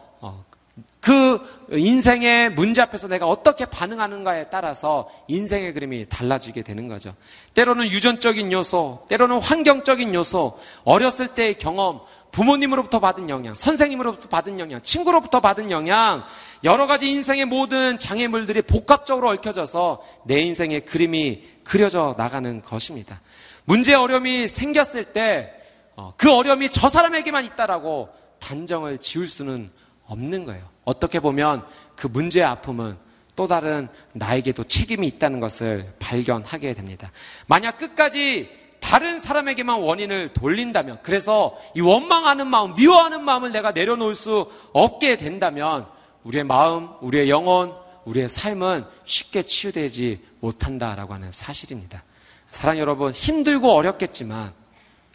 [1.06, 1.40] 그
[1.72, 7.14] 인생의 문제 앞에서 내가 어떻게 반응하는가에 따라서 인생의 그림이 달라지게 되는 거죠.
[7.54, 12.00] 때로는 유전적인 요소, 때로는 환경적인 요소, 어렸을 때의 경험,
[12.32, 16.24] 부모님으로부터 받은 영향, 선생님으로부터 받은 영향, 친구로부터 받은 영향,
[16.64, 23.22] 여러 가지 인생의 모든 장애물들이 복합적으로 얽혀져서 내 인생의 그림이 그려져 나가는 것입니다.
[23.66, 25.54] 문제 어려움이 생겼을 때,
[25.96, 29.70] 어, 그 어려움이 저 사람에게만 있다라고 단정을 지울 수는
[30.08, 30.75] 없는 거예요.
[30.86, 32.98] 어떻게 보면 그 문제의 아픔은
[33.36, 37.12] 또 다른 나에게도 책임이 있다는 것을 발견하게 됩니다.
[37.48, 44.50] 만약 끝까지 다른 사람에게만 원인을 돌린다면, 그래서 이 원망하는 마음, 미워하는 마음을 내가 내려놓을 수
[44.74, 45.88] 없게 된다면,
[46.24, 47.74] 우리의 마음, 우리의 영혼,
[48.06, 52.04] 우리의 삶은 쉽게 치유되지 못한다라고 하는 사실입니다.
[52.52, 54.54] 사랑 여러분, 힘들고 어렵겠지만,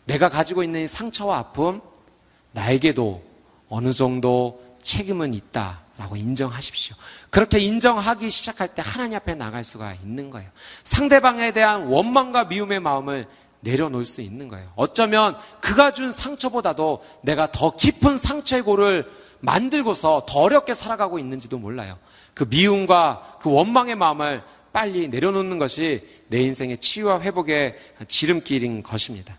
[0.05, 1.81] 내가 가지고 있는 이 상처와 아픔,
[2.53, 3.23] 나에게도
[3.69, 6.97] 어느 정도 책임은 있다라고 인정하십시오.
[7.31, 10.49] 그렇게 인정하기 시작할 때 하나님 앞에 나갈 수가 있는 거예요.
[10.85, 13.27] 상대방에 대한 원망과 미움의 마음을
[13.61, 14.69] 내려놓을 수 있는 거예요.
[14.77, 21.99] 어쩌면 그가 준 상처보다도 내가 더 깊은 상처의 골을 만들고서 더 어렵게 살아가고 있는지도 몰라요.
[22.35, 29.37] 그 미움과 그 원망의 마음을 빨리 내려놓는 것이 내 인생의 치유와 회복의 지름길인 것입니다.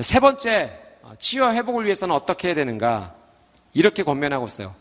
[0.00, 0.80] 세 번째,
[1.18, 3.14] 치유와 회복을 위해서는 어떻게 해야 되는가?
[3.74, 4.74] 이렇게 권면하고 있어요.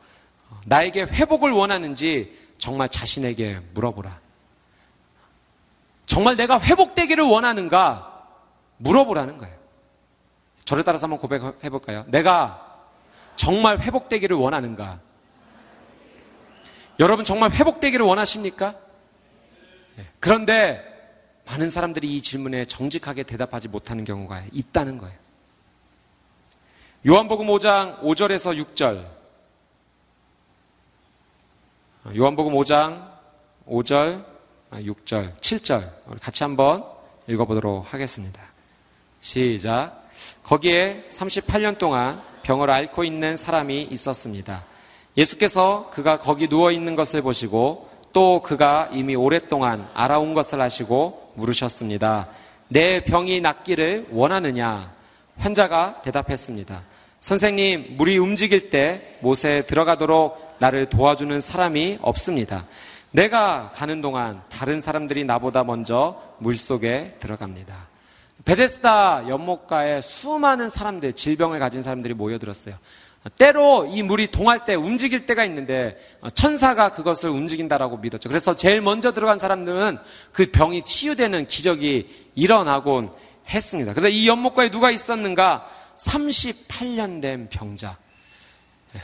[0.66, 4.22] 나에게 회복을 원하는지 정말 자신에게 물어보라.
[6.06, 8.28] 정말 내가 회복되기를 원하는가
[8.78, 9.56] 물어보라는 거예요.
[10.64, 12.06] 저를 따라서 한번 고백해 볼까요?
[12.08, 12.82] 내가
[13.36, 15.00] 정말 회복되기를 원하는가?
[17.00, 18.76] 여러분 정말 회복되기를 원하십니까?
[19.96, 20.06] 네.
[20.20, 20.82] 그런데
[21.46, 25.23] 많은 사람들이 이 질문에 정직하게 대답하지 못하는 경우가 있다는 거예요.
[27.06, 29.06] 요한복음 5장 5절에서 6절.
[32.16, 33.10] 요한복음 5장
[33.68, 34.24] 5절,
[34.72, 35.90] 6절, 7절.
[36.08, 36.86] 우리 같이 한번
[37.28, 38.42] 읽어보도록 하겠습니다.
[39.20, 40.08] 시작.
[40.44, 44.64] 거기에 38년 동안 병을 앓고 있는 사람이 있었습니다.
[45.18, 52.30] 예수께서 그가 거기 누워 있는 것을 보시고 또 그가 이미 오랫동안 알아온 것을 아시고 물으셨습니다.
[52.70, 54.94] 내 병이 낫기를 원하느냐?
[55.38, 56.93] 환자가 대답했습니다.
[57.24, 62.68] 선생님, 물이 움직일 때 못에 들어가도록 나를 도와주는 사람이 없습니다.
[63.12, 67.88] 내가 가는 동안 다른 사람들이 나보다 먼저 물 속에 들어갑니다.
[68.44, 72.76] 베데스다 연못가에 수많은 사람들, 질병을 가진 사람들이 모여들었어요.
[73.38, 75.98] 때로 이 물이 동할 때 움직일 때가 있는데
[76.34, 78.28] 천사가 그것을 움직인다라고 믿었죠.
[78.28, 79.98] 그래서 제일 먼저 들어간 사람들은
[80.34, 83.14] 그 병이 치유되는 기적이 일어나곤
[83.48, 83.94] 했습니다.
[83.94, 85.70] 그런데 이 연못가에 누가 있었는가?
[86.04, 87.98] 38년 된 병자.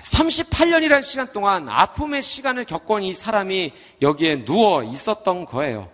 [0.04, 5.90] 38년이라는 시간 동안 아픔의 시간을 겪은 이 사람이 여기에 누워 있었던 거예요.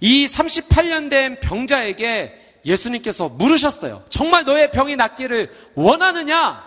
[0.00, 4.04] 이 38년 된 병자에게 예수님께서 물으셨어요.
[4.08, 6.66] 정말 너의 병이 낫기를 원하느냐?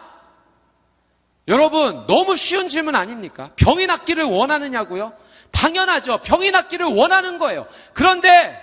[1.48, 3.52] 여러분, 너무 쉬운 질문 아닙니까?
[3.58, 5.14] 병이 낫기를 원하느냐고요?
[5.52, 6.20] 당연하죠.
[6.20, 7.68] 병이 낫기를 원하는 거예요.
[7.94, 8.58] 그런데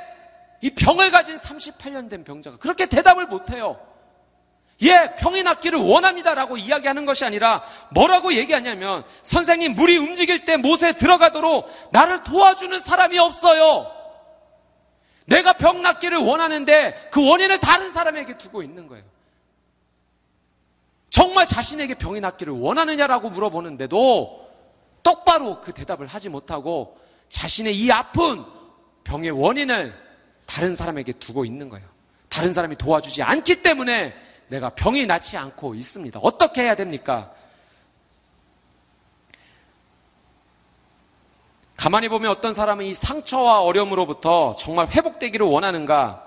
[0.62, 3.78] 이 병을 가진 38년 된 병자가 그렇게 대답을 못해요.
[4.82, 11.68] 예, 병이 낫기를 원합니다라고 이야기하는 것이 아니라 뭐라고 얘기하냐면 선생님 물이 움직일 때 못에 들어가도록
[11.90, 13.90] 나를 도와주는 사람이 없어요.
[15.26, 19.04] 내가 병 낫기를 원하는데 그 원인을 다른 사람에게 두고 있는 거예요.
[21.10, 24.48] 정말 자신에게 병이 낫기를 원하느냐라고 물어보는데도
[25.02, 28.44] 똑바로 그 대답을 하지 못하고 자신의 이 아픈
[29.04, 29.94] 병의 원인을
[30.46, 31.86] 다른 사람에게 두고 있는 거예요.
[32.28, 36.20] 다른 사람이 도와주지 않기 때문에 내가 병이 낫지 않고 있습니다.
[36.22, 37.32] 어떻게 해야 됩니까?
[41.76, 46.24] 가만히 보면 어떤 사람은 이 상처와 어려움으로부터 정말 회복되기를 원하는가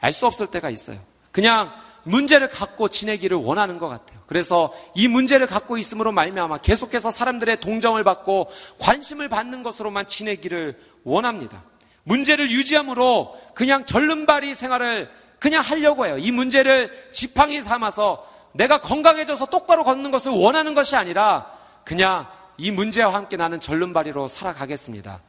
[0.00, 0.98] 알 수 없을 때가 있어요.
[1.32, 4.20] 그냥 문제를 갖고 지내기를 원하는 것 같아요.
[4.26, 11.64] 그래서 이 문제를 갖고 있음으로 말미암아 계속해서 사람들의 동정을 받고 관심을 받는 것으로만 지내기를 원합니다.
[12.02, 15.10] 문제를 유지함으로 그냥 절름발이 생활을
[15.44, 16.16] 그냥 하려고 해요.
[16.16, 21.52] 이 문제를 지팡이 삼아서 내가 건강해져서 똑바로 걷는 것을 원하는 것이 아니라
[21.84, 22.26] 그냥
[22.56, 25.20] 이 문제와 함께 나는 절름발이로 살아가겠습니다.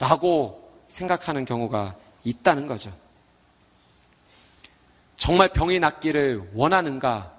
[0.00, 2.92] 라고 생각하는 경우가 있다는 거죠.
[5.16, 7.32] 정말 병이 낫기를 원하는가?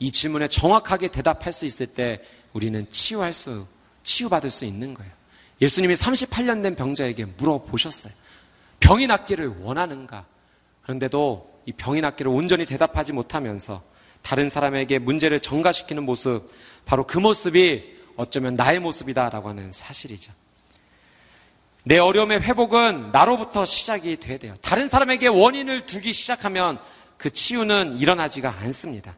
[0.00, 3.68] 이 질문에 정확하게 대답할 수 있을 때 우리는 치유할 수,
[4.02, 5.12] 치유받을 수 있는 거예요.
[5.60, 8.12] 예수님이 38년 된 병자에게 물어보셨어요.
[8.80, 10.26] 병이 낫기를 원하는가?
[10.82, 13.82] 그런데도 이 병이 낫기를 온전히 대답하지 못하면서
[14.22, 16.50] 다른 사람에게 문제를 전가시키는 모습,
[16.84, 20.32] 바로 그 모습이 어쩌면 나의 모습이다라고 하는 사실이죠.
[21.84, 24.54] 내 어려움의 회복은 나로부터 시작이 돼야 돼요.
[24.62, 26.78] 다른 사람에게 원인을 두기 시작하면
[27.16, 29.16] 그 치유는 일어나지가 않습니다.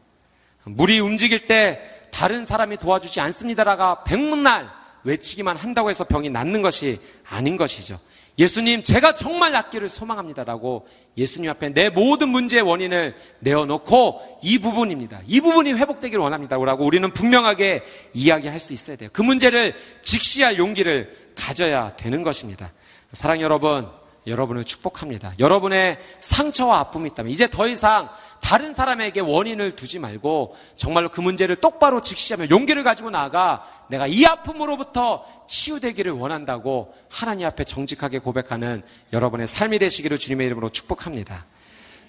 [0.63, 1.81] 물이 움직일 때
[2.11, 4.69] 다른 사람이 도와주지 않습니다라가 백문날
[5.03, 7.99] 외치기만 한다고 해서 병이 낫는 것이 아닌 것이죠.
[8.37, 10.85] 예수님, 제가 정말 낫기를 소망합니다라고
[11.17, 15.21] 예수님 앞에 내 모든 문제의 원인을 내어놓고 이 부분입니다.
[15.25, 19.09] 이 부분이 회복되기를 원합니다라고 우리는 분명하게 이야기할 수 있어야 돼요.
[19.13, 22.73] 그 문제를 직시할 용기를 가져야 되는 것입니다.
[23.13, 23.89] 사랑 여러분,
[24.27, 25.33] 여러분을 축복합니다.
[25.39, 28.09] 여러분의 상처와 아픔이 있다면 이제 더 이상
[28.41, 34.25] 다른 사람에게 원인을 두지 말고 정말로 그 문제를 똑바로 직시하며 용기를 가지고 나아가 내가 이
[34.25, 38.83] 아픔으로부터 치유되기를 원한다고 하나님 앞에 정직하게 고백하는
[39.13, 41.45] 여러분의 삶이 되시기를 주님의 이름으로 축복합니다.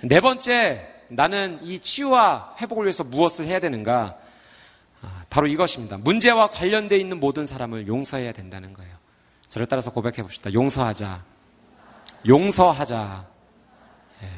[0.02, 4.16] 네 번째, 나는 이 치유와 회복을 위해서 무엇을 해야 되는가?
[5.02, 5.98] 아, 바로 이것입니다.
[5.98, 8.94] 문제와 관련되어 있는 모든 사람을 용서해야 된다는 거예요.
[9.48, 10.52] 저를 따라서 고백해 봅시다.
[10.52, 11.35] 용서하자.
[12.26, 13.26] 용서하자.
[14.22, 14.28] 예.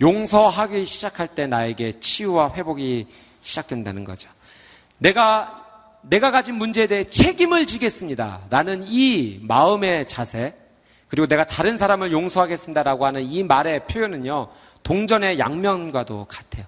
[0.00, 3.06] 용서하기 시작할 때 나에게 치유와 회복이
[3.40, 4.28] 시작된다는 거죠.
[4.98, 5.62] 내가
[6.02, 8.42] 내가 가진 문제에 대해 책임을 지겠습니다.
[8.50, 10.54] 라는 이 마음의 자세,
[11.08, 14.48] 그리고 내가 다른 사람을 용서하겠습니다라고 하는 이 말의 표현은요,
[14.82, 16.66] 동전의 양면과도 같아요.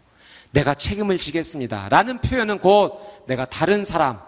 [0.52, 1.88] 내가 책임을 지겠습니다.
[1.88, 4.20] 라는 표현은 곧 내가 다른 사람,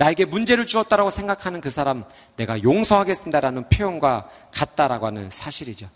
[0.00, 2.04] 나에게 문제를 주었다라고 생각하는 그 사람
[2.36, 5.90] 내가 용서하겠습니다라는 표현과 같다라고 하는 사실이죠.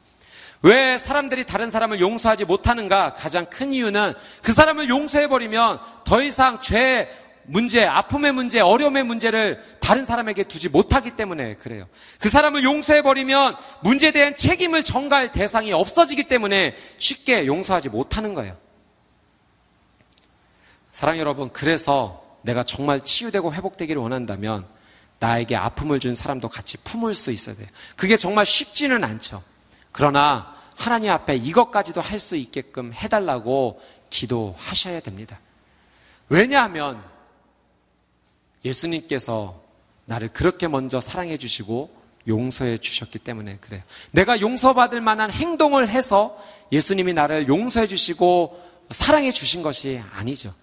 [0.61, 3.15] 왜 사람들이 다른 사람을 용서하지 못하는가?
[3.15, 4.13] 가장 큰 이유는
[4.43, 7.09] 그 사람을 용서해버리면 더 이상 죄
[7.47, 11.87] 문제, 아픔의 문제, 어려움의 문제를 다른 사람에게 두지 못하기 때문에 그래요.
[12.19, 18.55] 그 사람을 용서해버리면 문제에 대한 책임을 전가할 대상이 없어지기 때문에 쉽게 용서하지 못하는 거예요.
[20.93, 24.67] 사랑 여러분, 그래서 내가 정말 치유되고 회복되기를 원한다면
[25.19, 27.67] 나에게 아픔을 준 사람도 같이 품을 수 있어야 돼요.
[27.97, 29.43] 그게 정말 쉽지는 않죠.
[29.93, 33.81] 그러나 하나님 앞에 이것까지도 할 수 있게끔 해달라고
[34.11, 35.41] 기도하셔야 됩니다.
[36.29, 37.03] 왜냐하면
[38.65, 39.63] 예수님께서
[40.05, 43.83] 나를 그렇게 먼저 사랑해 주시고 용서해 주셨기 때문에 그래요.
[44.11, 46.39] 내가 용서받을 만한 행동을 해서
[46.73, 50.55] 예수님이 나를 용서해 주시고 사랑해 주신 것이 아니죠.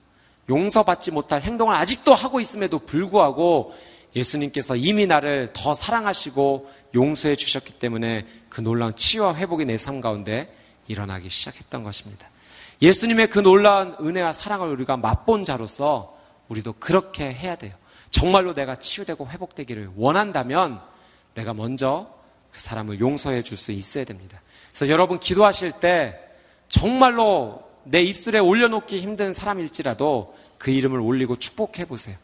[0.51, 3.73] 용서받지 못할 행동을 아직도 하고 있음에도 불구하고
[4.13, 10.53] 예수님께서 이미 나를 더 사랑하시고 용서해 주셨기 때문에 그 놀라운 치유와 회복이 내 삶 가운데
[10.87, 12.29] 일어나기 시작했던 것입니다.
[12.81, 16.17] 예수님의 그 놀라운 은혜와 사랑을 우리가 맛본 자로서
[16.49, 17.73] 우리도 그렇게 해야 돼요.
[18.09, 20.81] 정말로 내가 치유되고 회복되기를 원한다면
[21.33, 22.13] 내가 먼저
[22.51, 24.41] 그 사람을 용서해 줄 수 있어야 됩니다.
[24.71, 26.19] 그래서 여러분 기도하실 때
[26.67, 32.15] 정말로 내 입술에 올려놓기 힘든 사람일지라도 그 이름을 올리고 축복해 보세요.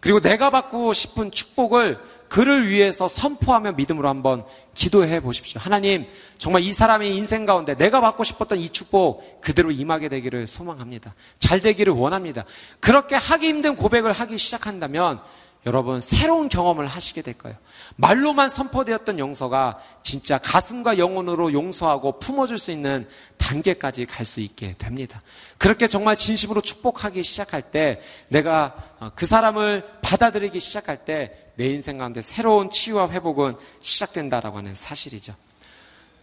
[0.00, 1.98] 그리고 내가 받고 싶은 축복을
[2.28, 4.44] 그를 위해서 선포하며 믿음으로 한번
[4.74, 5.60] 기도해 보십시오.
[5.60, 6.06] 하나님,
[6.38, 11.14] 정말 이 사람의 인생 가운데 내가 받고 싶었던 이 축복 그대로 임하게 되기를 소망합니다.
[11.40, 12.44] 잘 되기를 원합니다.
[12.78, 15.20] 그렇게 하기 힘든 고백을 하기 시작한다면
[15.66, 17.56] 여러분 새로운 경험을 하시게 될 거예요.
[17.96, 23.06] 말로만 선포되었던 용서가 진짜 가슴과 영혼으로 용서하고 품어줄 수 있는
[23.36, 25.20] 단계까지 갈 수 있게 됩니다.
[25.58, 31.98] 그렇게 정말 진심으로 축복하기 시작할 때 내가 어, 그 사람을 받아들이기 시작할 때 내 인생
[31.98, 35.34] 가운데 새로운 치유와 회복은 시작된다라고 하는 사실이죠.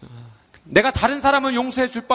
[0.02, 0.08] 어,
[0.64, 2.08] 내가 다른 사람을 용서해 줄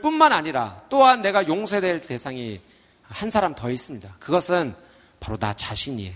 [0.00, 2.60] 뿐만, 아니라 또한 내가 용서될 대상이
[3.02, 4.18] 한 사람 더 있습니다.
[4.20, 4.76] 그것은
[5.18, 6.14] 바로 나 자신이에요.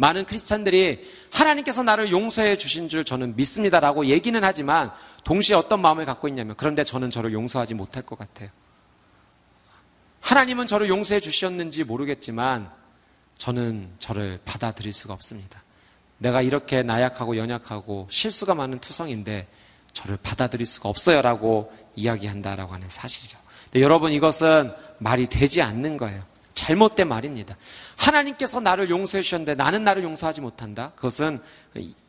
[0.00, 4.90] 많은 크리스찬들이 하나님께서 나를 용서해 주신 줄 저는 믿습니다라고 얘기는 하지만
[5.24, 8.48] 동시에 어떤 마음을 갖고 있냐면 그런데 저는 저를 용서하지 못할 것 같아요.
[10.20, 12.70] 하나님은 저를 용서해 주셨는지 모르겠지만
[13.36, 15.62] 저는 저를 받아들일 수가 없습니다.
[16.16, 19.48] 내가 이렇게 나약하고 연약하고 실수가 많은 투성인데
[19.92, 23.38] 저를 받아들일 수가 없어요라고 이야기한다라고 하는 사실이죠.
[23.74, 26.22] 여러분 이것은 말이 되지 않는 거예요.
[26.60, 27.56] 잘못된 말입니다.
[27.96, 30.92] 하나님께서 나를 용서해 주셨는데 나는 나를 용서하지 못한다?
[30.94, 31.40] 그것은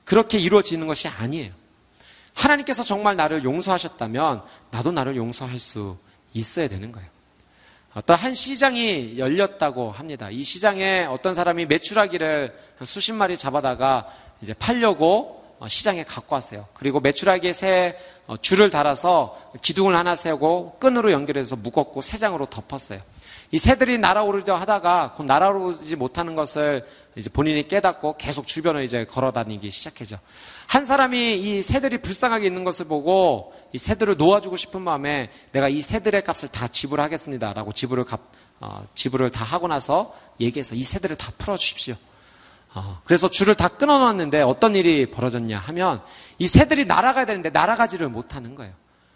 [0.03, 1.53] 그렇게 이루어지는 것이 아니에요.
[2.33, 5.97] 하나님께서 정말 나를 용서하셨다면 나도 나를 용서할 수
[6.33, 7.07] 있어야 되는 거예요.
[7.93, 10.29] 어떤 한 시장이 열렸다고 합니다.
[10.29, 14.03] 이 시장에 어떤 사람이 메추라기를 수십 마리 잡아다가
[14.41, 16.67] 이제 팔려고 시장에 갖고 왔어요.
[16.73, 17.97] 그리고 메추라기에 새
[18.27, 22.99] 어, 줄을 달아서 기둥을 하나 세우고 끈으로 연결해서 묶었고 새 장으로 덮었어요.
[23.51, 26.85] 이 새들이 날아오르려 하다가 곧 날아오르지 못하는 것을
[27.15, 30.17] 이제 본인이 깨닫고 계속 주변을 이제 걸어 다니기 시작해죠.
[30.67, 35.81] 한 사람이 이 새들이 불쌍하게 있는 것을 보고 이 새들을 놓아주고 싶은 마음에 내가 이
[35.81, 37.51] 새들의 값을 다 지불하겠습니다.
[37.51, 38.21] 라고 지불을 값,
[38.61, 41.95] 어, 지불을 다 하고 나서 얘기해서 이 새들을 다 풀어주십시오.
[42.73, 46.01] 어, 그래서 줄을 다 끊어놨는데 어떤 일이 벌어졌냐 하면
[46.39, 48.73] 이 새들이 날아가야 되는데 날아가지를 못하는 거예요.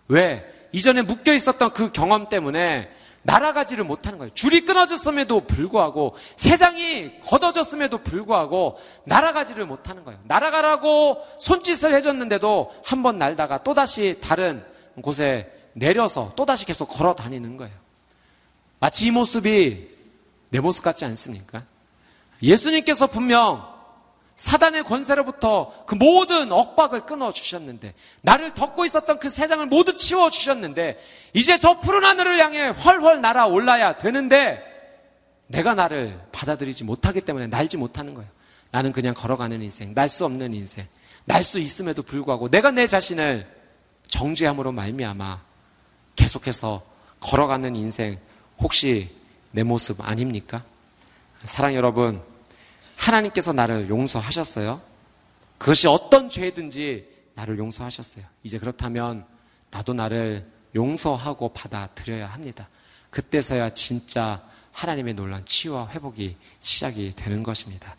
[0.09, 0.45] 왜?
[0.73, 2.89] 이전에 묶여 있었던 그 경험 때문에
[3.25, 4.33] 날아가지를 못하는 거예요.
[4.33, 10.19] 줄이 끊어졌음에도 불구하고 세상이 걷어졌음에도 불구하고 날아가지를 못하는 거예요.
[10.23, 14.63] 날아가라고 손짓을 해줬는데도 한 번 날다가 또다시 다른
[15.01, 17.75] 곳에 내려서 또다시 계속 걸어 다니는 거예요.
[18.79, 19.89] 마치 이 모습이
[20.49, 21.63] 내 모습 같지 않습니까?
[22.41, 23.74] 예수님께서 분명
[24.37, 30.99] 사단의 권세로부터 그 모든 억박을 끊어 주셨는데 나를 덮고 있었던 그 세상을 모두 치워 주셨는데
[31.33, 34.61] 이제 저 푸른 하늘을 향해 훨훨 날아올라야 되는데
[35.47, 38.29] 내가 나를 받아들이지 못하기 때문에 날지 못하는 거예요.
[38.71, 40.85] 나는 그냥 걸어가는 인생, 날 수 없는 인생,
[41.23, 43.47] 날 수 있음에도 불구하고 내가 내 자신을
[44.07, 45.41] 정죄함으로 말미암아
[46.15, 46.83] 계속해서
[47.21, 48.19] 걸어가는 인생
[48.59, 49.09] 혹시
[49.51, 50.63] 내 모습 아닙니까?
[51.43, 52.21] 사랑 여러분,
[52.95, 54.81] 하나님께서 나를 용서하셨어요.
[55.57, 58.25] 그것이 어떤 죄든지 나를 용서하셨어요.
[58.43, 59.25] 이제 그렇다면
[59.71, 62.69] 나도 나를 용서하고 받아들여야 합니다.
[63.09, 64.41] 그때서야 진짜
[64.71, 67.95] 하나님의 놀란 치유와 회복이 시작이 되는 것입니다.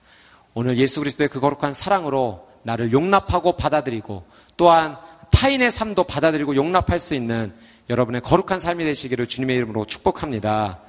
[0.55, 4.27] 오늘 예수 그리스도의 그 거룩한 사랑으로 나를 용납하고 받아들이고
[4.57, 4.99] 또한
[5.31, 7.55] 타인의 삶도 받아들이고 용납할 수 있는
[7.89, 10.81] 여러분의 거룩한 삶이 되시기를 주님의 이름으로 축복합니다.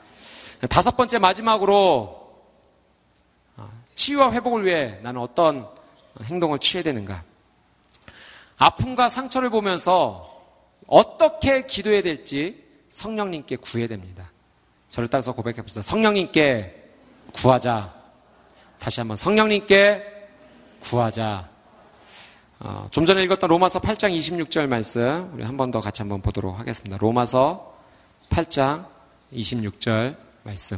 [0.69, 2.26] 다섯 번째 마지막으로
[3.97, 5.67] 치유와 회복을 위해 나는 어떤
[6.23, 7.23] 행동을 취해야 되는가?
[8.57, 10.33] 아픔과 상처를 보면서
[10.87, 14.31] 어떻게 기도해야 될지 성령님께 구해야 됩니다.
[14.89, 15.81] 저를 따라서 고백해 봅시다.
[15.81, 16.91] 성령님께
[17.33, 17.93] 구하자.
[18.79, 20.03] 다시 한번 성령님께
[20.79, 21.49] 구하자.
[22.59, 26.57] 어, 좀 전에 읽었던 로마서 8장 26절 말씀 우리 한 번 더 같이 한번 보도록
[26.59, 26.97] 하겠습니다.
[26.97, 27.77] 로마서
[28.29, 28.85] 8장
[29.33, 30.77] 26절 말씀.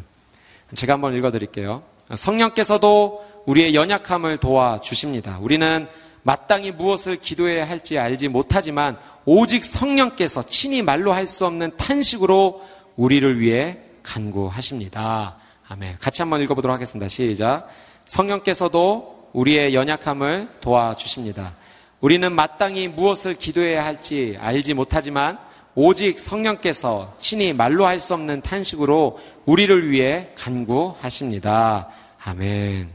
[0.74, 1.84] 제가 한번 읽어 드릴게요.
[2.14, 5.40] 성령께서도 우리의 연약함을 도와주십니다.
[5.42, 5.88] 우리는
[6.24, 12.62] 마땅히 무엇을 기도해야 할지 알지 못하지만 오직 성령께서 친히 말로 할 수 없는 탄식으로
[12.98, 15.38] 우리를 위해 간구하십니다.
[15.70, 15.98] 아멘.
[16.00, 17.08] 같이 한번 읽어보도록 하겠습니다.
[17.08, 17.70] 시작.
[18.06, 21.56] 성령께서도 우리의 연약함을 도와주십니다.
[22.02, 25.38] 우리는 마땅히 무엇을 기도해야 할지 알지 못하지만
[25.76, 31.88] 오직 성령께서 친히 말로 할 수 없는 탄식으로 우리를 위해 간구하십니다.
[32.26, 32.90] 아멘.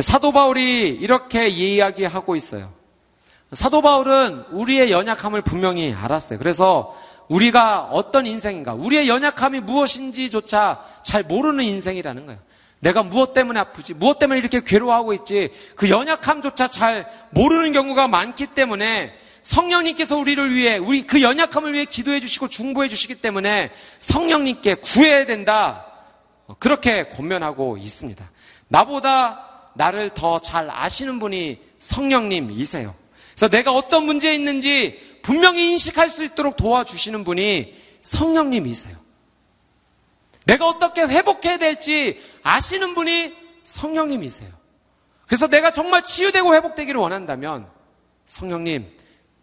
[0.00, 2.72] 사도 바울이 이렇게 이야기하고 있어요.
[3.52, 6.38] 사도 바울은 우리의 연약함을 분명히 알았어요.
[6.38, 6.94] 그래서
[7.28, 12.40] 우리가 어떤 인생인가, 우리의 연약함이 무엇인지조차 잘 모르는 인생이라는 거예요.
[12.80, 18.46] 내가 무엇 때문에 아프지, 무엇 때문에 이렇게 괴로워하고 있지, 그 연약함조차 잘 모르는 경우가 많기
[18.46, 19.12] 때문에
[19.42, 25.87] 성령님께서 우리를 위해, 우리 그 연약함을 위해 기도해 주시고 중보해 주시기 때문에 성령님께 구해야 된다.
[26.58, 28.30] 그렇게 권면하고 있습니다.
[28.68, 32.94] 나보다 나를 더 잘 아시는 분이 성령님이세요.
[33.30, 38.96] 그래서 내가 어떤 문제에 있는지 분명히 인식할 수 있도록 도와주시는 분이 성령님이세요.
[40.46, 43.34] 내가 어떻게 회복해야 될지 아시는 분이
[43.64, 44.50] 성령님이세요.
[45.26, 47.68] 그래서 내가 정말 치유되고 회복되기를 원한다면
[48.26, 48.90] 성령님,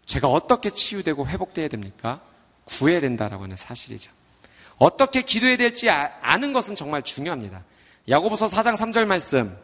[0.04, 2.20] 제가 어떻게 치유되고 회복돼야 됩니까?
[2.64, 4.10] 구해야 된다라고 하는 사실이죠.
[4.78, 7.64] 어떻게 기도해야 될지 아, 아는 것은 정말 중요합니다.
[8.08, 9.56] 야고보서 4장 3절 말씀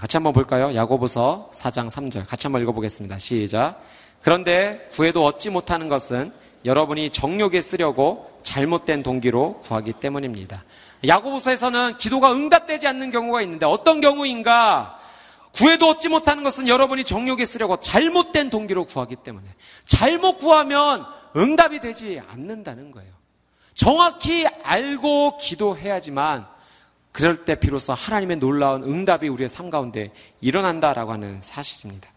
[0.00, 0.74] 같이 한번 볼까요?
[0.74, 3.18] 야고보서 4장 3절 같이 한번 읽어보겠습니다.
[3.18, 3.82] 시작.
[4.22, 6.32] 그런데 구해도 얻지 못하는 것은
[6.64, 10.64] 여러분이 정욕에 쓰려고 잘못된 동기로 구하기 때문입니다.
[11.06, 14.98] 야고보서에서는 기도가 응답되지 않는 경우가 있는데 어떤 경우인가?
[15.52, 19.46] 구해도 얻지 못하는 것은 여러분이 정욕에 쓰려고 잘못된 동기로 구하기 때문에
[19.84, 21.06] 잘못 구하면
[21.36, 23.17] 응답이 되지 않는다는 거예요.
[23.78, 26.48] 정확히 알고 기도해야지만
[27.12, 32.10] 그럴 때 비로소 하나님의 놀라운 응답이 우리의 삶 가운데 일어난다라고 하는 사실입니다.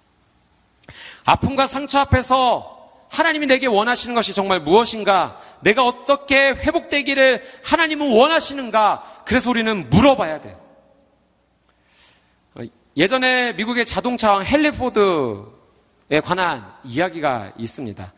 [1.24, 5.40] 아픔과 상처 앞에서 하나님이 내게 원하시는 것이 정말 무엇인가?
[5.62, 9.24] 내가 어떻게 회복되기를 하나님은 원하시는가?
[9.26, 10.60] 그래서 우리는 물어봐야 돼요.
[12.98, 18.14] 예전에 미국의 자동차왕 헨리 포드에 관한 이야기가 있습니다.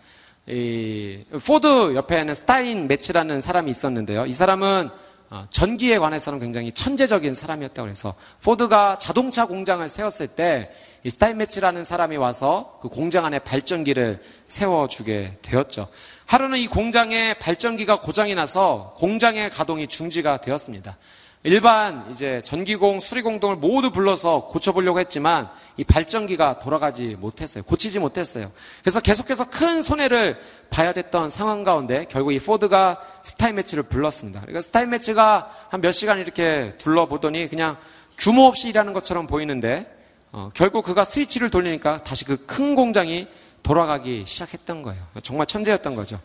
[0.45, 4.25] 포드 옆에는 스타인 매치라는 사람이 있었는데요.
[4.25, 4.89] 이 사람은
[5.29, 8.13] 어, 전기에 관해서는 굉장히 천재적인 사람이었다고 해서
[8.43, 10.69] 포드가 자동차 공장을 세웠을 때
[11.05, 15.89] 이 스타인 매치라는 사람이 와서 그 공장 안에 발전기를 세워주게 되었죠.
[16.25, 20.97] 하루는 이 공장에 발전기가 고장이 나서 공장의 가동이 중지가 되었습니다.
[21.45, 27.65] 일반 이제 전기공, 수리공 등을 모두 불러서 고쳐보려고 했지만 이 발전기가 돌아가지 못했어요.
[27.65, 28.49] 고치지 못했어요.
[28.81, 30.39] 그래서 계속해서 큰 손해를
[30.69, 34.39] 봐야 됐던 상황 가운데 결국 이 포드가 스타인매치를 불렀습니다.
[34.39, 37.75] 그러니까 스타인매치가 한 몇 시간 이렇게 둘러보더니 그냥
[38.17, 39.93] 규모 없이 일하는 것처럼 보이는데
[40.31, 43.27] 어, 결국 그가 스위치를 돌리니까 다시 그 큰 공장이
[43.63, 45.03] 돌아가기 시작했던 거예요.
[45.23, 46.19] 정말 천재였던 거죠.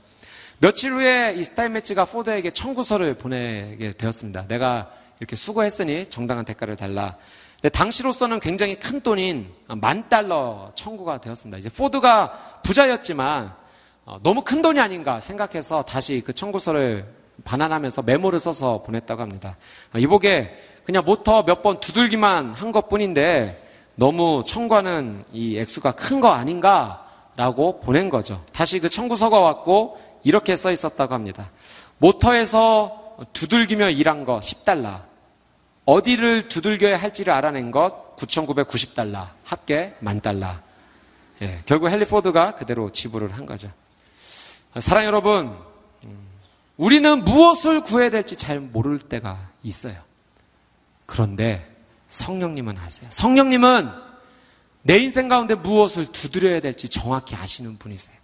[0.60, 4.46] 며칠 후에 이 스타인 매치가 포드에게 청구서를 보내게 되었습니다.
[4.46, 7.16] 내가 이렇게 수고했으니 정당한 대가를 달라.
[7.60, 11.58] 근데 당시로서는 굉장히 큰 돈인 만 달러 청구가 되었습니다.
[11.58, 13.52] 이제 포드가 부자였지만
[14.04, 17.04] 어, 너무 큰 돈이 아닌가 생각해서 다시 그 청구서를
[17.44, 19.56] 반환하면서 메모를 써서 보냈다고 합니다.
[19.94, 23.64] 어, 이복에 그냥 모터 몇 번 두들기만 한 것 뿐인데
[23.96, 28.42] 너무 청구하는 이 액수가 큰 거 아닌가라고 보낸 거죠.
[28.52, 31.50] 다시 그 청구서가 왔고 이렇게 써 있었다고 합니다.
[31.98, 35.07] 모터에서 두들기며 일한 거 10달러.
[35.88, 40.54] 어디를 두들겨야 할지를 알아낸 것 9,990달러, 합계 만 달러.
[41.40, 43.70] 예, 결국 헬리포드가 그대로 지불을 한 거죠.
[44.80, 45.56] 사랑 여러분,
[46.04, 46.28] 음,
[46.76, 49.94] 우리는 무엇을 구해야 될지 잘 모를 때가 있어요.
[51.06, 51.74] 그런데
[52.08, 53.08] 성령님은 아세요.
[53.10, 53.90] 성령님은
[54.82, 58.14] 내 인생 가운데 무엇을 두드려야 될지 정확히 아시는 분이세요.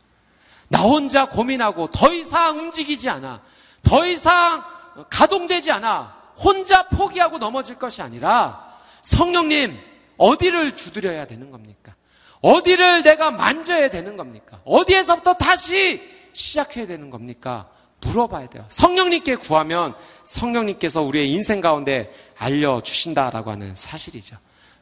[0.68, 3.40] 나 혼자 고민하고 더 이상 움직이지 않아.
[3.82, 4.62] 더 이상
[5.08, 6.23] 가동되지 않아.
[6.36, 9.78] 혼자 포기하고 넘어질 것이 아니라 성령님
[10.16, 11.94] 어디를 두드려야 되는 겁니까?
[12.40, 14.60] 어디를 내가 만져야 되는 겁니까?
[14.64, 17.68] 어디에서부터 다시 시작해야 되는 겁니까?
[18.00, 18.66] 물어봐야 돼요.
[18.68, 19.94] 성령님께 구하면
[20.26, 24.36] 성령님께서 우리의 인생 가운데 알려주신다라고 하는 사실이죠.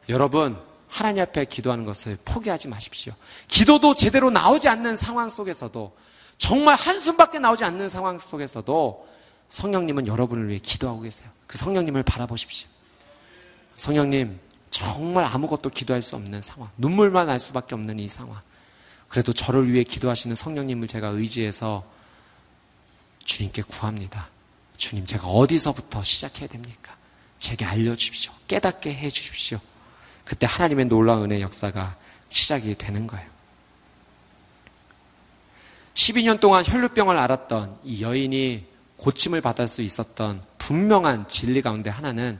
[0.09, 3.13] 여러분, 하나님 앞에 기도하는 것을 포기하지 마십시오.
[3.47, 5.95] 기도도 제대로 나오지 않는 상황 속에서도
[6.37, 9.07] 정말 한숨밖에 나오지 않는 상황 속에서도
[9.49, 11.29] 성령님은 여러분을 위해 기도하고 계세요.
[11.53, 12.67] 그 성령님을 바라보십시오.
[13.75, 14.39] 성령님,
[14.71, 16.67] 정말 아무것도 기도할 수 없는 상황.
[16.79, 18.41] 눈물만 날 수밖에 없는 이 상황.
[19.07, 21.85] 그래도 저를 위해 기도하시는 성령님을 제가 의지해서
[23.23, 24.29] 주님께 구합니다.
[24.77, 26.97] 주님, 제가 어디서부터 시작해야 됩니까?
[27.37, 28.33] 제게 알려주십시오.
[28.47, 29.59] 깨닫게 해 주십시오.
[30.25, 31.95] 그때 하나님의 놀라운 은혜 역사가
[32.31, 33.29] 시작이 되는 거예요.
[35.93, 42.39] 12년 동안 혈루병을 앓았던 이 여인이 고침을 받을 수 있었던 분명한 진리 가운데 하나는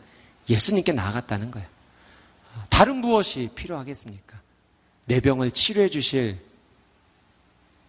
[0.49, 1.67] 예수님께 나아갔다는 거예요.
[2.69, 4.39] 다른 무엇이 필요하겠습니까?
[5.05, 6.39] 내 병을 치료해 주실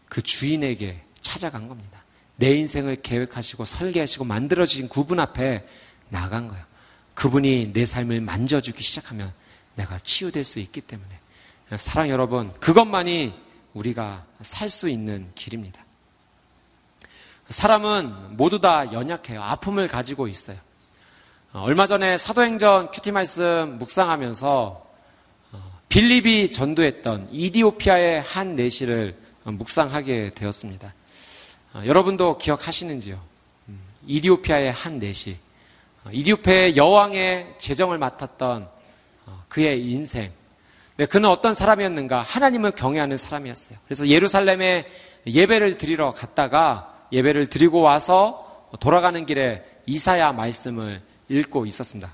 [0.08, 2.02] 그 주인에게 찾아간 겁니다.
[2.36, 5.66] 내 인생을 계획하시고 설계하시고 만들어주신 그분 앞에
[6.08, 6.64] 나간 거예요.
[7.14, 9.32] 그분이 내 삶을 만져주기 시작하면
[9.76, 11.20] 내가 치유될 수 있기 때문에.
[11.76, 13.34] 사랑 여러분, 그것만이
[13.72, 15.83] 우리가 살 수 있는 길입니다.
[17.48, 19.42] 사람은 모두 다 연약해요.
[19.42, 20.56] 아픔을 가지고 있어요.
[21.52, 24.86] 어, 얼마 전에 사도행전 큐티 말씀 묵상하면서
[25.52, 30.94] 어, 빌립이 전도했던 이디오피아의 한 내시를 묵상하게 되었습니다.
[31.74, 33.20] 어, 여러분도 기억하시는지요?
[33.68, 35.36] 음, 이디오피아의 한 내시.
[36.10, 38.68] 이디오피아의 여왕의 재정을 맡았던
[39.48, 40.32] 그의 인생.
[40.96, 42.22] 네, 그는 어떤 사람이었는가?
[42.22, 43.78] 하나님을 경외하는 사람이었어요.
[43.84, 44.86] 그래서 예루살렘에
[45.26, 52.12] 예배를 드리러 갔다가 예배를 드리고 와서 돌아가는 길에 이사야 말씀을 읽고 있었습니다.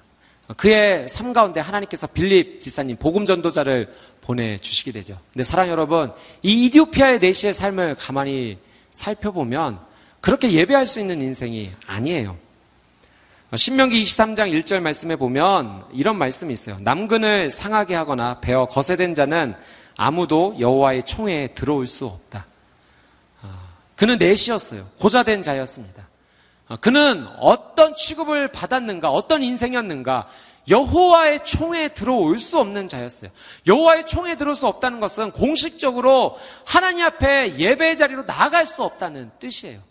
[0.57, 5.19] 그의 삶 가운데 하나님께서 빌립 지사님 복음 전도자를 보내주시게 되죠.
[5.33, 6.13] 근데 사랑 여러분,
[6.43, 8.59] 이 이디오피아의 내시의 삶을 가만히
[8.91, 9.79] 살펴보면
[10.21, 12.37] 그렇게 예배할 수 있는 인생이 아니에요.
[13.55, 16.79] 신명기 23장 1절 말씀에 보면 이런 말씀이 있어요.
[16.81, 19.55] 남근을 상하게 하거나 베어 거세된 자는
[19.97, 22.47] 아무도 여호와의 총에 들어올 수 없다.
[24.01, 24.89] 그는 내시였어요.
[24.99, 26.09] 고자된 자였습니다.
[26.69, 30.27] 어, 그는 어떤 취급을 받았는가, 어떤 인생이었는가,
[30.71, 33.31] 여호와의 총에 들어올 수 없는 자였어요.
[33.67, 39.83] 여호와의 총에 들어올 수 없다는 것은 공식적으로 하나님 앞에 예배 자리로 나갈 수 없다는 뜻이에요.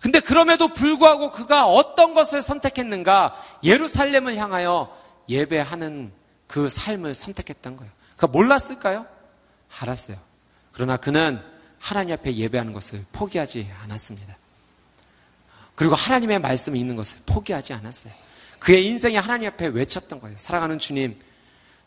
[0.00, 3.36] 근데 그럼에도 불구하고 그가 어떤 것을 선택했는가?
[3.64, 4.96] 예루살렘을 향하여
[5.28, 6.10] 예배하는
[6.46, 7.92] 그 삶을 선택했던 거예요.
[8.16, 9.04] 그가 몰랐을까요?
[9.78, 10.16] 알았어요.
[10.72, 11.52] 그러나 그는
[11.84, 14.38] 하나님 앞에 예배하는 것을 포기하지 않았습니다.
[15.74, 18.14] 그리고 하나님의 말씀이 있는 것을 포기하지 않았어요.
[18.58, 20.38] 그의 인생이 하나님 앞에 외쳤던 거예요.
[20.38, 21.20] 사랑하는 주님,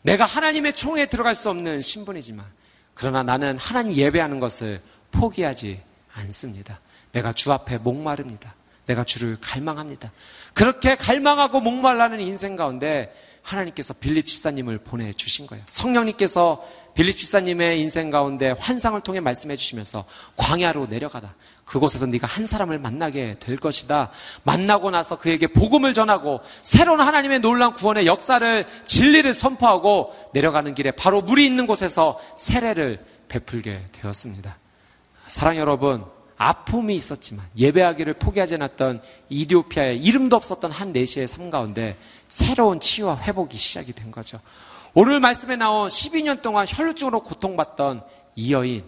[0.02, 2.46] 내가 하나님의 총에 들어갈 수 없는 신분이지만,
[2.94, 4.80] 그러나 나는 하나님 예배하는 것을
[5.10, 5.82] 포기하지
[6.12, 6.80] 않습니다.
[7.10, 8.54] 내가 주 앞에 목마릅니다.
[8.86, 10.12] 내가 주를 갈망합니다.
[10.54, 13.12] 그렇게 갈망하고 목말라는 인생 가운데
[13.48, 15.64] 하나님께서 빌립 집사님을 보내주신 거예요.
[15.66, 16.62] 성령님께서
[16.94, 20.04] 빌립 집사님의 인생 가운데 환상을 통해 말씀해 주시면서
[20.36, 21.34] 광야로 내려가다.
[21.64, 24.10] 그곳에서 네가 한 사람을 만나게 될 것이다.
[24.42, 31.22] 만나고 나서 그에게 복음을 전하고 새로운 하나님의 놀라운 구원의 역사를 진리를 선포하고 내려가는 길에 바로
[31.22, 34.58] 물이 있는 곳에서 세례를 베풀게 되었습니다.
[35.28, 36.04] 사랑 여러분,
[36.38, 43.56] 아픔이 있었지만 예배하기를 포기하지 않았던 이디오피아에 이름도 없었던 한 내시의 삶 가운데 새로운 치유와 회복이
[43.58, 44.40] 시작이 된 거죠.
[44.94, 48.02] 오늘 말씀에 나온 12년 동안 혈루증으로 고통받던
[48.36, 48.84] 이 여인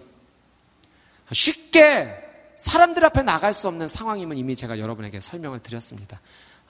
[1.33, 2.17] 쉽게
[2.57, 6.21] 사람들 앞에 나갈 수 없는 상황임은 이미 제가 여러분에게 설명을 드렸습니다.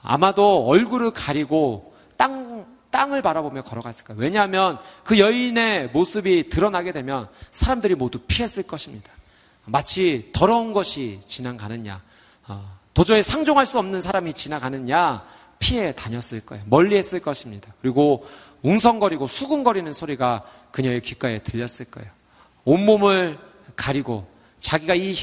[0.02, 4.20] 아마도 얼굴을 가리고 땅, 땅을 바라보며 걸어갔을 거예요.
[4.20, 9.10] 왜냐하면 그 여인의 모습이 드러나게 되면 사람들이 모두 피했을 것입니다.
[9.70, 12.02] 마치 더러운 것이 지나가느냐,
[12.48, 15.24] 어, 도저히 상종할 수 없는 사람이 지나가느냐,
[15.58, 16.64] 피해 다녔을 거예요.
[16.66, 17.72] 멀리 했을 것입니다.
[17.80, 18.26] 그리고
[18.64, 22.10] 웅성거리고 수근거리는 소리가 그녀의 귓가에 들렸을 거예요.
[22.64, 23.38] 온몸을
[23.76, 24.26] 가리고
[24.60, 25.14] 자기가 이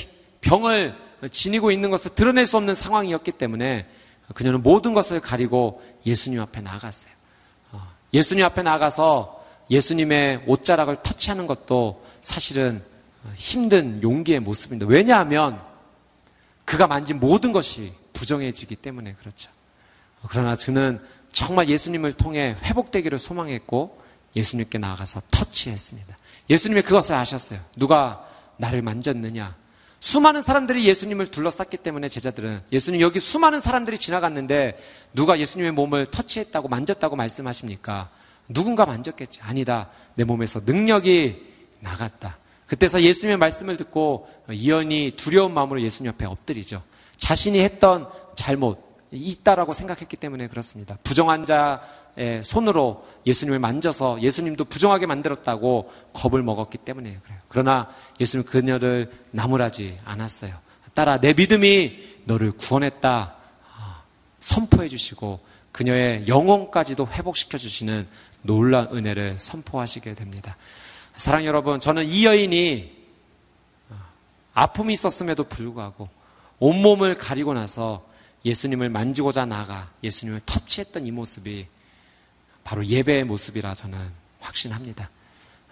[0.41, 0.95] 병을
[1.31, 3.87] 지니고 있는 것을 드러낼 수 없는 상황이었기 때문에
[4.33, 7.11] 그녀는 모든 것을 가리고 예수님 앞에 나갔어요.
[7.71, 7.81] 어,
[8.13, 12.83] 예수님 앞에 나가서 예수님의 옷자락을 터치하는 것도 사실은
[13.35, 14.85] 힘든 용기의 모습입니다.
[14.89, 15.61] 왜냐하면
[16.65, 19.49] 그가 만진 모든 것이 부정해지기 때문에 그렇죠.
[20.29, 20.99] 그러나 저는
[21.31, 24.01] 정말 예수님을 통해 회복되기를 소망했고
[24.35, 26.17] 예수님께 나아가서 터치했습니다.
[26.49, 27.59] 예수님이 그것을 아셨어요.
[27.75, 28.25] 누가
[28.57, 29.55] 나를 만졌느냐?
[29.99, 34.77] 수많은 사람들이 예수님을 둘러쌌기 때문에 제자들은 예수님 여기 수많은 사람들이 지나갔는데
[35.13, 38.09] 누가 예수님의 몸을 터치했다고 만졌다고 말씀하십니까?
[38.47, 39.41] 누군가 만졌겠지.
[39.41, 39.89] 아니다.
[40.15, 41.45] 내 몸에서 능력이
[41.79, 42.37] 나갔다.
[42.67, 46.83] 그때서 예수님의 말씀을 듣고 이연이 두려운 마음으로 예수님 앞에 엎드리죠.
[47.15, 50.97] 자신이 했던 잘못, 있다라고 생각했기 때문에 그렇습니다.
[51.03, 57.39] 부정한 자의 손으로 예수님을 만져서 예수님도 부정하게 만들었다고 겁을 먹었기 때문에 그래요.
[57.47, 57.89] 그러나
[58.19, 60.53] 예수님 그녀를 나무라지 않았어요.
[60.93, 63.35] 따라 내 믿음이 너를 구원했다
[63.77, 64.03] 아,
[64.39, 65.39] 선포해 주시고
[65.71, 68.07] 그녀의 영혼까지도 회복시켜 주시는
[68.41, 70.57] 놀라운 은혜를 선포하시게 됩니다.
[71.17, 72.95] 사랑 여러분, 저는 이 여인이
[73.89, 74.07] 아,
[74.53, 76.07] 아픔이 있었음에도 불구하고
[76.59, 78.07] 온몸을 가리고 나서
[78.45, 81.67] 예수님을 만지고자 나가 예수님을 터치했던 이 모습이
[82.63, 85.09] 바로 예배의 모습이라 저는 확신합니다.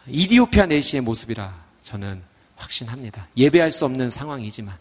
[0.07, 2.23] 이디오피아 내시의 모습이라 저는
[2.55, 3.27] 확신합니다.
[3.37, 4.75] 예배할 수 없는 상황이지만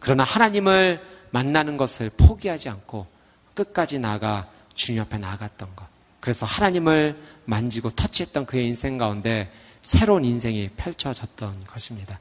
[0.00, 3.06] 그러나 하나님을 만나는 것을 포기하지 않고
[3.54, 5.86] 끝까지 나가 주님 앞에 나갔던 것.
[6.20, 9.52] 그래서 하나님을 만지고 터치했던 그의 인생 가운데
[9.82, 12.18] 새로운 인생이 펼쳐졌던 것입니다.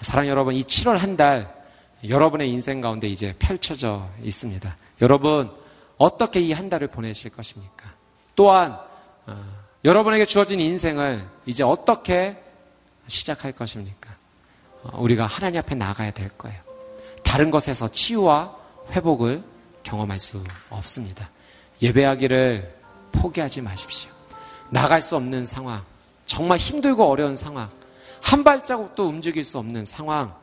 [0.00, 1.62] 사랑 여러분, 이 7월 한 달
[2.08, 4.76] 여러분의 인생 가운데 이제 펼쳐져 있습니다.
[5.02, 5.52] 여러분,
[5.98, 7.92] 어떻게 이 한 달을 보내실 것입니까?
[8.34, 8.76] 또한,
[9.26, 9.44] 어,
[9.84, 12.42] 여러분에게 주어진 인생을 이제 어떻게
[13.06, 14.16] 시작할 것입니까?
[14.82, 16.60] 어, 우리가 하나님 앞에 나가야 될 거예요.
[17.22, 18.56] 다른 것에서 치유와
[18.90, 19.44] 회복을
[19.84, 21.30] 경험할 수 없습니다.
[21.80, 22.74] 예배하기를
[23.12, 24.10] 포기하지 마십시오.
[24.70, 25.84] 나갈 수 없는 상황,
[26.32, 27.68] 정말 힘들고 어려운 상황,
[28.22, 30.34] 한 발자국도 움직일 수 없는 상황,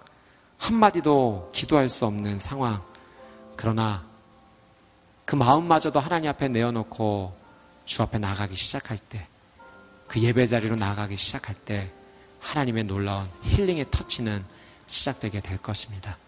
[0.59, 2.79] 한마디도 기도할 수 없는 상황.
[3.55, 4.05] 그러나
[5.25, 7.35] 그 마음마저도 하나님 앞에 내어놓고
[7.85, 9.25] 주 앞에 나가기 시작할 때,
[10.07, 11.91] 그 예배 자리로 나가기 시작할 때,
[12.39, 14.45] 하나님의 놀라운 힐링의 터치는
[14.85, 16.19] 시작되게 될 것입니다.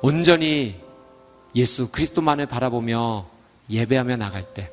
[0.00, 0.80] 온전히
[1.56, 3.26] 예수 그리스도만을 바라보며
[3.68, 4.70] 예배하며 나갈 때,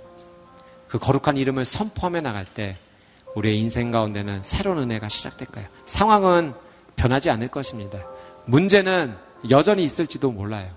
[0.89, 2.75] 그 거룩한 이름을 선포하며 나갈 때,
[3.35, 5.67] 우리의 인생 가운데는 새로운 은혜가 시작될 거예요.
[5.85, 6.53] 상황은
[6.95, 7.99] 변하지 않을 것입니다.
[8.45, 9.15] 문제는
[9.49, 10.71] 여전히 있을지도 몰라요.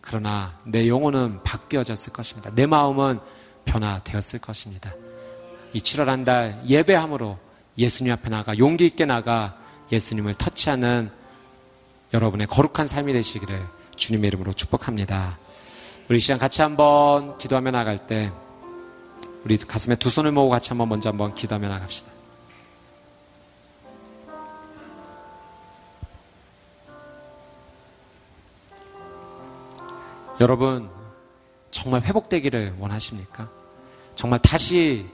[0.00, 2.50] 그러나 내 영혼은 바뀌어졌을 것입니다.
[2.54, 3.18] 내 마음은
[3.64, 4.92] 변화되었을 것입니다.
[5.72, 7.38] 이 7월 한 달 예배함으로
[7.78, 9.56] 예수님 앞에 나가 용기 있게 나가
[9.90, 11.10] 예수님을 터치하는
[12.12, 13.60] 여러분의 거룩한 삶이 되시기를
[13.96, 15.38] 주님의 이름으로 축복합니다.
[16.08, 18.30] 우리 시간 같이 한번 기도하며 나갈 때
[19.44, 22.10] 우리 가슴에 두 손을 모으고 같이 한번 먼저 한번 기도하며 나갑시다.
[30.40, 30.90] 여러분
[31.70, 33.48] 정말 회복되기를 원하십니까?
[34.14, 35.06] 정말 다시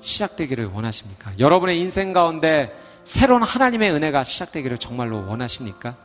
[0.00, 1.32] 시작되기를 원하십니까?
[1.38, 5.96] 여러분의 인생 가운데 새로운 하나님의 은혜가 시작되기를 정말로 원하십니까?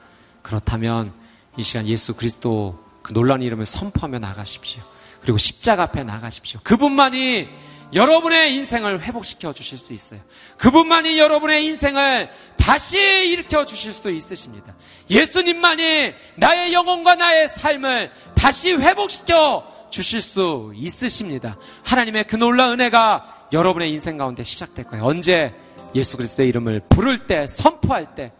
[0.41, 1.11] 그렇다면
[1.57, 4.83] 이 시간 예수 그리스도 그 놀라운 이름을 선포하며 나가십시오.
[5.21, 6.59] 그리고 십자가 앞에 나가십시오.
[6.63, 7.49] 그분만이
[7.93, 10.21] 여러분의 인생을 회복시켜 주실 수 있어요.
[10.57, 14.75] 그분만이 여러분의 인생을 다시 일으켜 주실 수 있으십니다.
[15.09, 21.57] 예수님만이 나의 영혼과 나의 삶을 다시 회복시켜 주실 수 있으십니다.
[21.83, 25.05] 하나님의 그 놀라운 은혜가 여러분의 인생 가운데 시작될 거예요.
[25.05, 25.53] 언제
[25.93, 28.31] 예수 그리스도의 이름을 부를 때, 선포할 때,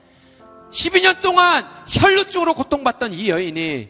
[0.71, 3.89] 12년 동안 혈루증으로 고통받던 이 여인이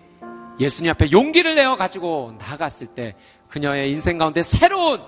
[0.60, 3.16] 예수님 앞에 용기를 내어 가지고 나갔을 때
[3.50, 5.02] 그녀의 인생 가운데 새로운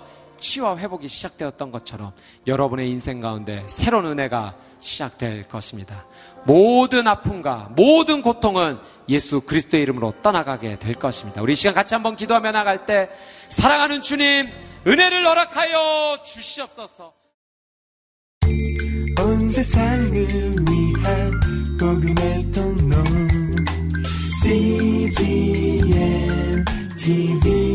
[0.43, 2.11] 치유와 회복이 시작되었던 것처럼
[2.45, 6.05] 여러분의 인생 가운데 새로운 은혜가 시작될 것입니다.
[6.45, 8.77] 모든 아픔과 모든 고통은
[9.07, 11.41] 예수 그리스도의 이름으로 떠나가게 될 것입니다.
[11.41, 13.09] 우리 시간 같이 한번 기도하며 나갈 때
[13.47, 14.49] 사랑하는 주님
[14.85, 17.13] 은혜를 허락하여 주시옵소서.
[19.21, 21.39] 온 세상을 위한
[21.79, 22.95] 복음의 통로
[24.41, 25.85] CGM
[26.97, 27.72] TV